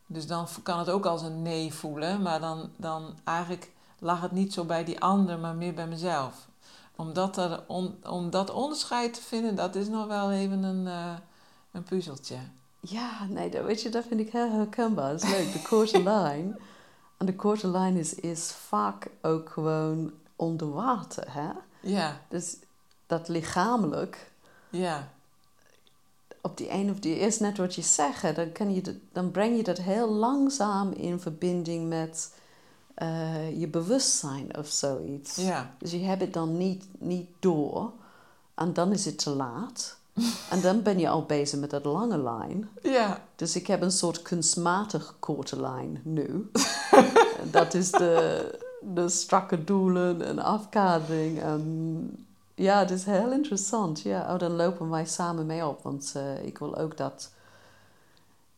[0.06, 4.32] Dus dan kan het ook als een nee voelen, maar dan, dan eigenlijk lag het
[4.32, 6.48] niet zo bij die ander, maar meer bij mezelf.
[6.96, 10.86] Om dat, er, om, om dat onderscheid te vinden, dat is nog wel even een,
[10.86, 11.14] eh,
[11.72, 12.36] een puzzeltje.
[12.80, 15.10] Ja, nee, dat, weet je, dat vind ik heel herkenbaar.
[15.10, 16.58] Dat is leuk, de korte lijn.
[17.16, 21.50] En de korte lijn is, is vaak ook gewoon onder water, hè?
[21.80, 22.56] Ja, Dus
[23.06, 24.30] dat lichamelijk,
[24.70, 25.08] ja,
[26.40, 29.56] op die een of die is net wat je zegt, dan, kan je dan breng
[29.56, 32.34] je dat heel langzaam in verbinding met
[32.94, 35.36] eh, je bewustzijn of zoiets.
[35.36, 37.92] ja, Dus je hebt het dan niet, niet door
[38.54, 39.96] en dan is het te laat.
[40.50, 42.68] en dan ben je al bezig met dat lange lijn.
[42.82, 46.50] ja, Dus ik heb een soort kunstmatig korte lijn nu.
[47.50, 48.58] dat is de,
[48.94, 51.40] de strakke doelen en afkadering.
[51.42, 54.00] En ja, het is heel interessant.
[54.00, 55.82] Ja, oh, dan lopen wij samen mee op.
[55.82, 57.30] Want eh, ik wil ook dat,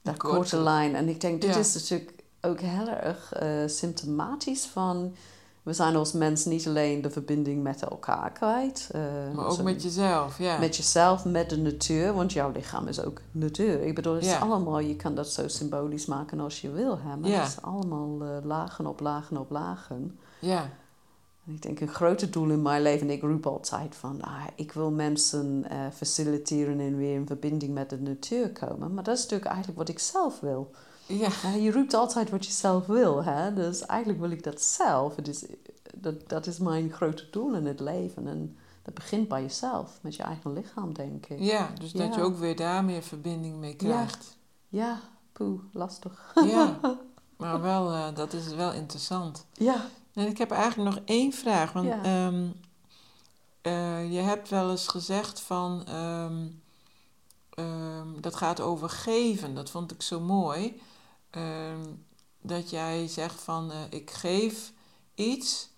[0.02, 0.94] dat korte- korte lijn.
[0.94, 1.60] En ik denk, dit Ja.
[1.60, 5.14] is natuurlijk ook heel erg eh, symptomatisch van...
[5.62, 8.88] We zijn als mens niet alleen de verbinding met elkaar kwijt.
[8.92, 9.00] eh,
[9.34, 10.58] maar ook met jezelf, ja.
[10.58, 13.82] met jezelf, met de natuur, want jouw lichaam is ook natuur.
[13.82, 14.38] Ik bedoel, het is Ja.
[14.38, 17.40] allemaal, je kan dat zo symbolisch maken als je wil, hè, maar Ja.
[17.40, 20.18] het is allemaal eh, lagen op lagen op lagen.
[20.38, 20.68] Ja,
[21.46, 24.44] En ik denk een grote doel in mijn leven, en ik roep altijd van, ah,
[24.56, 25.64] ik wil mensen
[25.94, 28.94] faciliteren en weer in verbinding met de natuur komen.
[28.94, 30.70] Maar dat is natuurlijk eigenlijk wat ik zelf wil.
[31.06, 33.54] Ja, je roept altijd wat je zelf wil, hè?
[33.54, 35.16] dus eigenlijk wil ik dat zelf.
[35.16, 35.44] Het is,
[35.94, 38.26] dat, dat is mijn grote doel in het leven.
[38.26, 41.40] En dat begint bij jezelf, met je eigen lichaam, denk ik.
[41.40, 41.70] ja.
[41.80, 42.26] Dus dat je Ja.
[42.26, 44.36] ook weer daar meer verbinding mee krijgt.
[44.68, 45.00] Ja,
[45.32, 46.32] poeh, lastig.
[46.44, 46.80] Ja,
[47.36, 49.46] maar wel, eh, dat is wel interessant.
[49.52, 51.72] Ja, En ik heb eigenlijk nog één vraag.
[51.72, 52.02] Want Ja.
[52.02, 52.46] ehm,
[53.62, 55.82] eh, je hebt wel eens gezegd van.
[55.86, 56.46] ehm,
[58.20, 59.54] dat gaat over geven.
[59.54, 60.80] Dat vond ik zo mooi.
[61.36, 61.84] Ehm,
[62.40, 63.70] dat jij zegt van.
[63.72, 64.72] eh, ik geef
[65.14, 65.68] iets.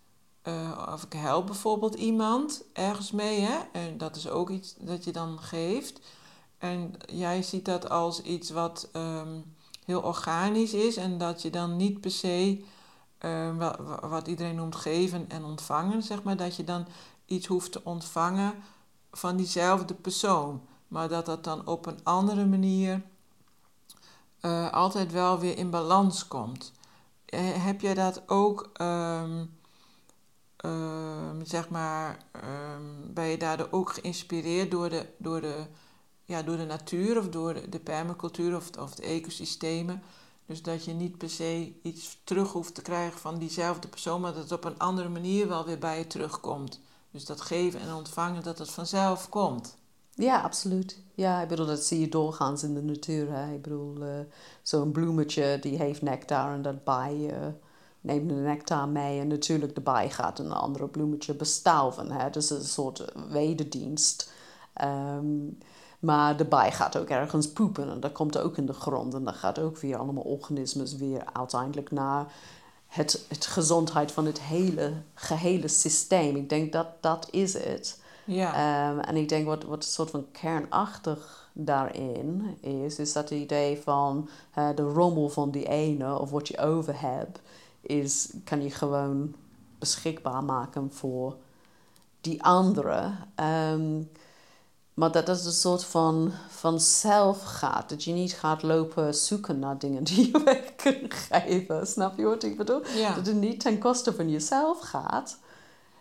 [0.42, 3.40] eh, of ik help bijvoorbeeld iemand ergens mee.
[3.40, 3.58] Hè?
[3.72, 6.00] En dat is ook iets dat je dan geeft.
[6.58, 9.40] En jij ziet dat als iets wat ehm,
[9.84, 10.96] heel organisch is.
[10.96, 12.64] En dat je dan niet per se.
[13.18, 16.36] eh, wa- wa- wat iedereen noemt geven en ontvangen, zeg maar.
[16.36, 16.86] Dat je dan
[17.26, 18.54] iets hoeft te ontvangen
[19.12, 20.60] van diezelfde persoon.
[20.88, 23.02] Maar dat dat dan op een andere manier
[24.40, 26.72] eh, altijd wel weer in balans komt.
[27.24, 29.44] Eh, heb jij dat ook, ehm,
[30.56, 32.82] ehm, zeg maar, ehm,
[33.14, 35.66] ben je daardoor ook geïnspireerd door de, door de,
[36.24, 40.02] ja, door de natuur of door de, de permacultuur of, of de ecosystemen?
[40.46, 44.32] Dus dat je niet per se iets terug hoeft te krijgen van diezelfde persoon, maar
[44.32, 46.80] dat het op een andere manier wel weer bij je terugkomt.
[47.10, 49.76] Dus dat geven en ontvangen, dat het vanzelf komt.
[50.18, 50.98] Ja, absoluut.
[51.14, 53.32] Ja, ik bedoel, dat zie je doorgaans in de natuur.
[53.32, 53.52] Hè?
[53.54, 54.08] Ik bedoel, eh,
[54.62, 57.46] zo'n bloemetje die heeft nectar en dat bij eh,
[58.00, 59.20] neemt de nectar mee.
[59.20, 62.10] En natuurlijk de bij gaat een andere bloemetje bestauwen.
[62.10, 62.30] Hè?
[62.30, 64.32] Dus een soort wederdienst.
[64.72, 65.46] Ehm,
[65.98, 69.14] maar de bij gaat ook ergens poepen en dat komt ook in de grond.
[69.14, 72.32] En dat gaat ook weer allemaal organismes weer uiteindelijk naar
[72.86, 76.36] het, het gezondheid van het hele gehele systeem.
[76.36, 78.00] Ik denk dat dat is het.
[78.28, 83.38] Ja, Ehm, en ik denk wat, wat soort van kernachtig daarin is, is dat het
[83.38, 84.28] idee van
[84.74, 87.40] de rommel van die ene of wat je over hebt,
[87.80, 89.34] is, kan je gewoon
[89.78, 91.36] beschikbaar maken voor
[92.20, 93.10] die andere.
[93.34, 94.02] Ehm,
[94.94, 97.88] maar dat dat een soort van, van zelf gaat.
[97.88, 101.86] Dat je niet gaat lopen zoeken naar dingen die je weg kunnen geven.
[101.86, 102.86] Snap je wat ik bedoel?
[102.86, 103.14] ja.
[103.14, 105.38] Dat het niet ten koste van jezelf gaat.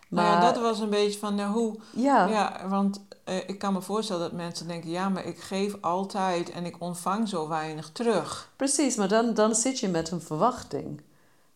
[0.08, 1.76] Nou ja, Maar dat was een beetje van, nou, hoe...
[1.90, 4.90] ja, Ja, want eh, ik kan me voorstellen dat mensen denken...
[4.90, 8.52] ja, maar ik geef altijd en ik ontvang zo weinig terug.
[8.56, 11.02] Precies, maar dan, dan zit je met een verwachting.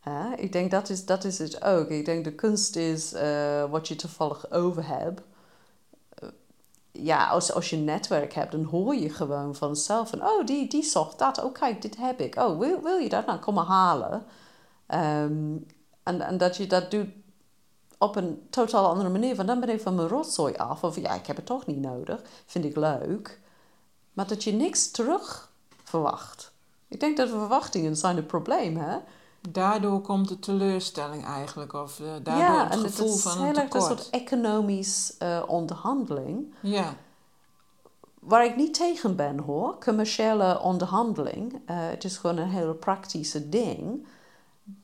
[0.00, 0.34] Hè?
[0.36, 1.88] Ik denk dat is, dat is het ook.
[1.88, 5.20] Ik denk de kunst is eh, wat je toevallig over hebt.
[6.14, 6.28] Eh,
[6.92, 10.22] ja, als, als je een netwerk hebt, dan hoor je gewoon vanzelf van...
[10.22, 11.44] oh, die, die zocht dat.
[11.44, 12.36] Oh, kijk, dit heb ik.
[12.36, 13.26] Oh, wil, wil je dat?
[13.26, 14.24] Nou, kom maar halen.
[14.86, 15.57] Ehm,
[16.03, 17.09] en, en dat je dat doet
[18.03, 19.34] op een totaal andere manier.
[19.34, 20.84] Van dan ben ik van mijn rotzooi af.
[20.84, 22.20] Of ja, ik heb het toch niet nodig.
[22.46, 23.40] Vind ik leuk.
[24.12, 25.53] Maar dat je niks terug
[25.84, 26.53] verwacht.
[26.88, 28.96] Ik denk dat verwachtingen zijn het probleem, hè?
[29.50, 31.72] Daardoor komt de teleurstelling eigenlijk.
[31.72, 33.84] Of eh, daardoor ja, het gevoel het is van heel een erg een tekort.
[34.00, 36.55] soort economisch eh, onderhandeling.
[36.61, 36.94] Ja,
[38.18, 41.61] Waar ik niet tegen ben hoor, commerciële onderhandeling.
[41.66, 44.07] eh, het is gewoon een heel praktische ding.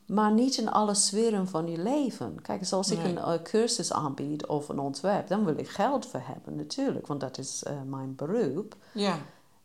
[0.09, 2.43] Maar niet in alle sferen van je leven.
[2.43, 6.21] Kijk, zoals ik een eh, cursus aanbied of een ontwerp, dan wil ik geld voor
[6.25, 8.77] hebben natuurlijk, want dat is eh, mijn beroep.
[8.93, 9.17] ja,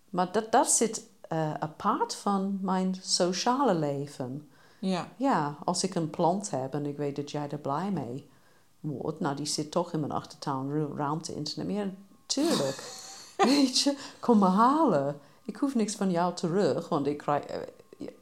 [0.10, 4.48] Maar dat, dat zit eh, apart van mijn sociale leven.
[4.80, 8.30] ja, Ja, als ik een plant heb en ik weet dat jij er blij mee
[8.80, 11.74] wordt, nou die zit toch in mijn achtertuin ru- ruimte in te nemen.
[11.86, 11.90] Ja,
[12.26, 12.84] tuurlijk.
[13.38, 15.20] weet je, kom maar halen.
[15.46, 17.44] Ik hoef niks van jou terug, want ik krijg.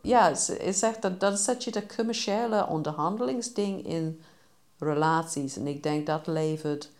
[0.01, 0.27] Ja,
[0.59, 4.21] is echt dat, dan zet je de commerciële onderhandelingsding in
[4.79, 5.55] relaties.
[5.57, 6.91] En ik denk dat levert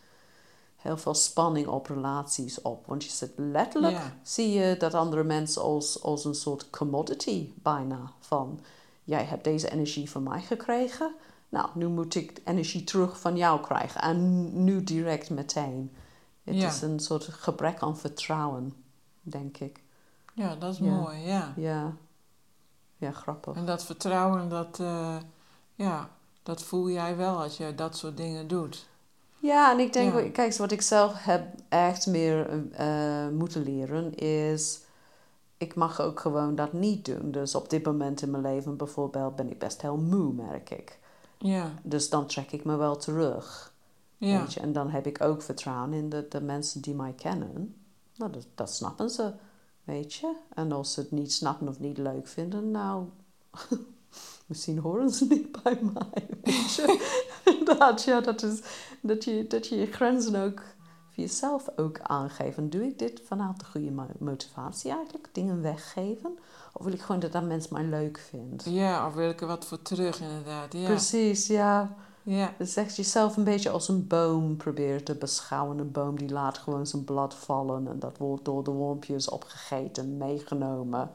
[0.75, 2.85] heel veel spanning op relaties op.
[2.87, 4.13] Want je zit letterlijk, Ja.
[4.23, 8.11] zie je dat andere mensen als, als een soort commodity bijna.
[8.19, 8.59] Van,
[9.03, 11.13] jij hebt deze energie van mij gekregen.
[11.49, 14.01] Nou, nu moet ik energie terug van jou krijgen.
[14.01, 15.91] En nu direct meteen.
[16.43, 16.67] Het Ja.
[16.67, 18.73] is een soort gebrek aan vertrouwen,
[19.21, 19.81] denk ik.
[20.33, 20.85] ja, dat is Ja.
[20.85, 21.53] mooi, ja.
[21.57, 21.93] Ja,
[23.01, 23.55] ja grappig.
[23.55, 25.15] En dat vertrouwen, dat, eh,
[25.75, 26.09] ja,
[26.43, 28.87] dat voel jij wel als je dat soort dingen doet.
[29.39, 30.29] Ja, en ik denk, Ja.
[30.29, 34.79] kijk, wat ik zelf heb echt meer eh, moeten leren is,
[35.57, 37.31] ik mag ook gewoon dat niet doen.
[37.31, 40.99] Dus op dit moment in mijn leven bijvoorbeeld ben ik best heel moe, merk ik.
[41.37, 43.73] Ja, Dus dan trek ik me wel terug.
[44.17, 44.59] ja, Weet je?
[44.59, 47.75] En dan heb ik ook vertrouwen in de, de mensen die mij kennen.
[48.15, 49.33] Nou, dat, dat snappen ze,
[49.83, 50.35] weet je.
[50.53, 53.05] En als ze het niet snappen of niet leuk vinden, nou,
[54.45, 57.19] misschien horen ze niet bij mij, weet je.
[57.59, 58.61] Inderdaad, ja, dat is
[59.01, 60.59] dat je, dat je je grenzen ook
[61.09, 62.57] voor jezelf ook aangeeft.
[62.57, 65.29] En doe ik dit vanuit de goede mo- motivatie eigenlijk?
[65.31, 66.37] Dingen weggeven?
[66.73, 68.63] Of wil ik gewoon dat dat mensen mij leuk vindt?
[68.65, 70.85] ja, of wil ik er wat voor terug inderdaad, ja.
[70.85, 71.95] Precies, ja.
[72.23, 75.77] Ja, Dus echt jezelf een beetje als een boom proberen te beschouwen.
[75.79, 80.17] Een boom die laat gewoon zijn blad vallen en dat wordt door de wormpjes opgegeten,
[80.17, 81.11] meegenomen.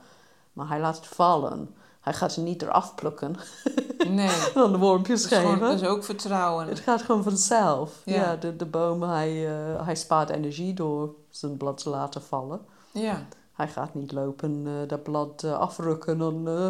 [0.52, 1.74] Maar hij laat het vallen.
[2.00, 3.36] Hij gaat het niet eraf plukken.
[4.08, 4.52] Nee.
[4.54, 5.68] dan de wormpjes Dat is, gewoon, geven.
[5.68, 6.68] dat is ook vertrouwen.
[6.68, 8.02] Het gaat gewoon vanzelf.
[8.04, 8.14] Ja.
[8.14, 12.60] Ja, de, de boom, hij, eh, hij spaart energie door zijn blad te laten vallen.
[12.92, 13.26] Ja.
[13.56, 16.66] Hij gaat niet lopen eh, dat blad eh, afrukken en eh,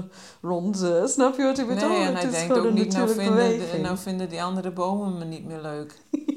[0.51, 0.77] rond.
[1.05, 1.89] snap je wat ik bedoel?
[1.89, 5.25] Nee, en hij denkt ook niet, nou vinden, de- nou vinden die andere bomen me
[5.25, 5.95] niet meer leuk.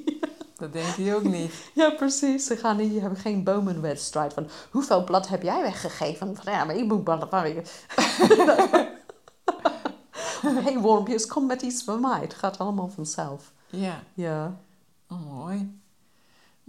[0.60, 1.54] Dat denkt hij ook niet.
[1.74, 2.46] Ja, precies.
[2.46, 6.36] Ze gaan niet, hebben geen bomenwedstrijd van hoeveel blad heb jij weggegeven?
[6.36, 7.44] Van, ja, maar ik moet blad van
[10.64, 12.20] hey wormpjes, kom met iets van mij.
[12.22, 13.52] Het gaat allemaal vanzelf.
[13.70, 14.56] Ja, Ja.
[15.10, 15.79] oh, mooi.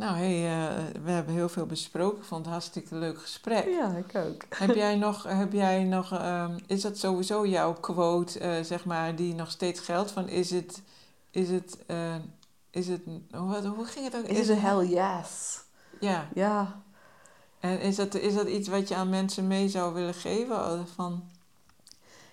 [0.01, 2.19] Nou, hey, eh, we hebben heel veel besproken.
[2.19, 3.65] Ik vond het een hartstikke leuk gesprek.
[3.65, 4.45] Ja, ik ook.
[4.65, 9.17] Heb jij nog, heb jij nog ehm, is dat sowieso jouw quote, eh, zeg maar,
[9.17, 10.11] die nog steeds geldt?
[10.11, 10.83] Van is het,
[11.31, 12.15] is het, eh,
[12.71, 13.01] is het,
[13.33, 14.25] hoe, hoe ging het ook?
[14.25, 15.61] Is het hell yes?
[16.01, 16.83] Ja, Ja.
[17.61, 20.87] en is dat, is dat iets wat je aan mensen mee zou willen geven?
[20.95, 21.23] Van,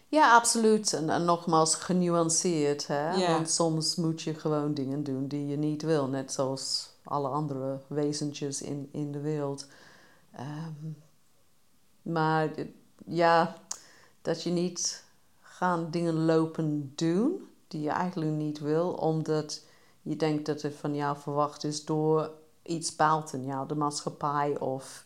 [0.07, 0.93] Ja, absoluut.
[0.93, 2.87] En, en nogmaals, genuanceerd.
[2.87, 3.11] Hè?
[3.11, 3.31] Ja.
[3.31, 6.07] Want soms moet je gewoon dingen doen die je niet wil.
[6.07, 9.67] Net zoals alle andere wezentjes in, in de wereld.
[10.31, 10.91] Ehm,
[12.01, 12.49] maar
[13.05, 13.55] ja,
[14.21, 15.03] dat je niet
[15.41, 18.91] gaan dingen lopen doen die je eigenlijk niet wil.
[18.91, 19.65] Omdat
[20.01, 22.31] je denkt dat het van jou verwacht is door
[22.63, 23.67] iets buiten jou.
[23.67, 25.05] De maatschappij of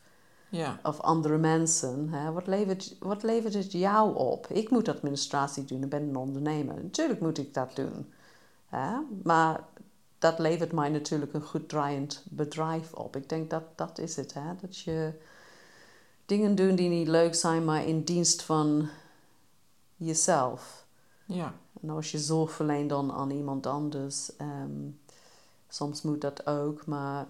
[0.49, 2.09] ja, of andere mensen.
[2.09, 2.31] Hè?
[2.31, 4.47] Wat, levert, wat levert het jou op?
[4.47, 6.83] Ik moet administratie doen, ik ben een ondernemer.
[6.83, 8.13] Natuurlijk moet ik dat doen.
[8.65, 8.97] Hè?
[9.23, 9.63] Maar
[10.21, 13.15] dat levert mij natuurlijk een goed draaiend bedrijf op.
[13.15, 14.33] Ik denk dat dat is het.
[14.33, 14.55] Hè?
[14.61, 15.13] Dat je
[16.25, 18.89] dingen doet die niet leuk zijn, maar in dienst van
[19.95, 20.85] jezelf.
[21.25, 24.89] ja, En als je zorg verleent dan aan iemand anders, ehm,
[25.69, 27.27] soms moet dat ook, maar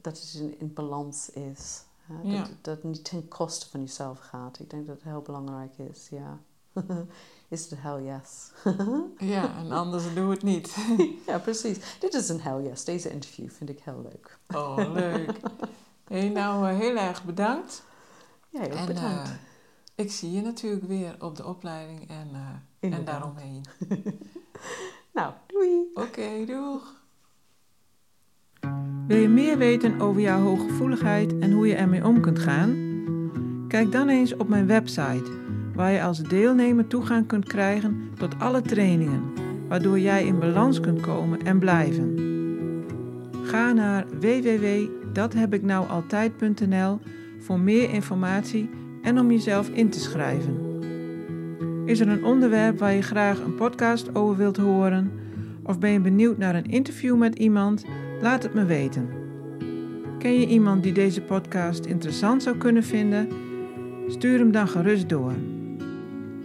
[0.00, 1.82] dat het in, in balans is.
[2.00, 2.14] hè.
[2.22, 2.38] Ja.
[2.40, 4.58] Dat, dat het niet ten koste van jezelf gaat.
[4.58, 6.38] Ik denk dat het heel belangrijk is, ja.
[7.48, 8.50] is het hell yes?
[9.34, 10.76] ja, en anders doe het niet.
[11.26, 11.96] ja, precies.
[12.00, 12.84] Dit is een hell yes.
[12.84, 14.38] Deze interview vind ik heel leuk.
[14.54, 15.30] Oh, leuk.
[16.08, 17.82] hey, nou, eh, heel erg bedankt.
[18.48, 19.28] Jij ook En bedankt.
[19.28, 19.34] eh,
[19.94, 22.28] ik zie je natuurlijk weer op de opleiding en,
[22.80, 23.64] eh, en daaromheen.
[25.12, 25.90] nou, doei!
[25.94, 27.02] Oké, doeg.
[29.06, 32.92] Wil je meer weten over jouw hooggevoeligheid en hoe je ermee om kunt gaan?
[33.68, 35.40] Kijk dan eens op mijn website,
[35.74, 39.22] waar je als deelnemer toegang kunt krijgen tot alle trainingen,
[39.68, 42.18] waardoor jij in balans kunt komen en blijven.
[43.44, 46.98] Ga naar www.dathebiknoualtijd.nl
[47.38, 48.70] voor meer informatie
[49.02, 50.72] en om jezelf in te schrijven.
[51.84, 55.12] Is er een onderwerp waar je graag een podcast over wilt horen?
[55.62, 57.84] Of ben je benieuwd naar een interview met iemand?
[58.20, 59.08] Laat het me weten.
[60.18, 63.28] Ken je iemand die deze podcast interessant zou kunnen vinden?
[64.08, 65.32] Stuur hem dan gerust door.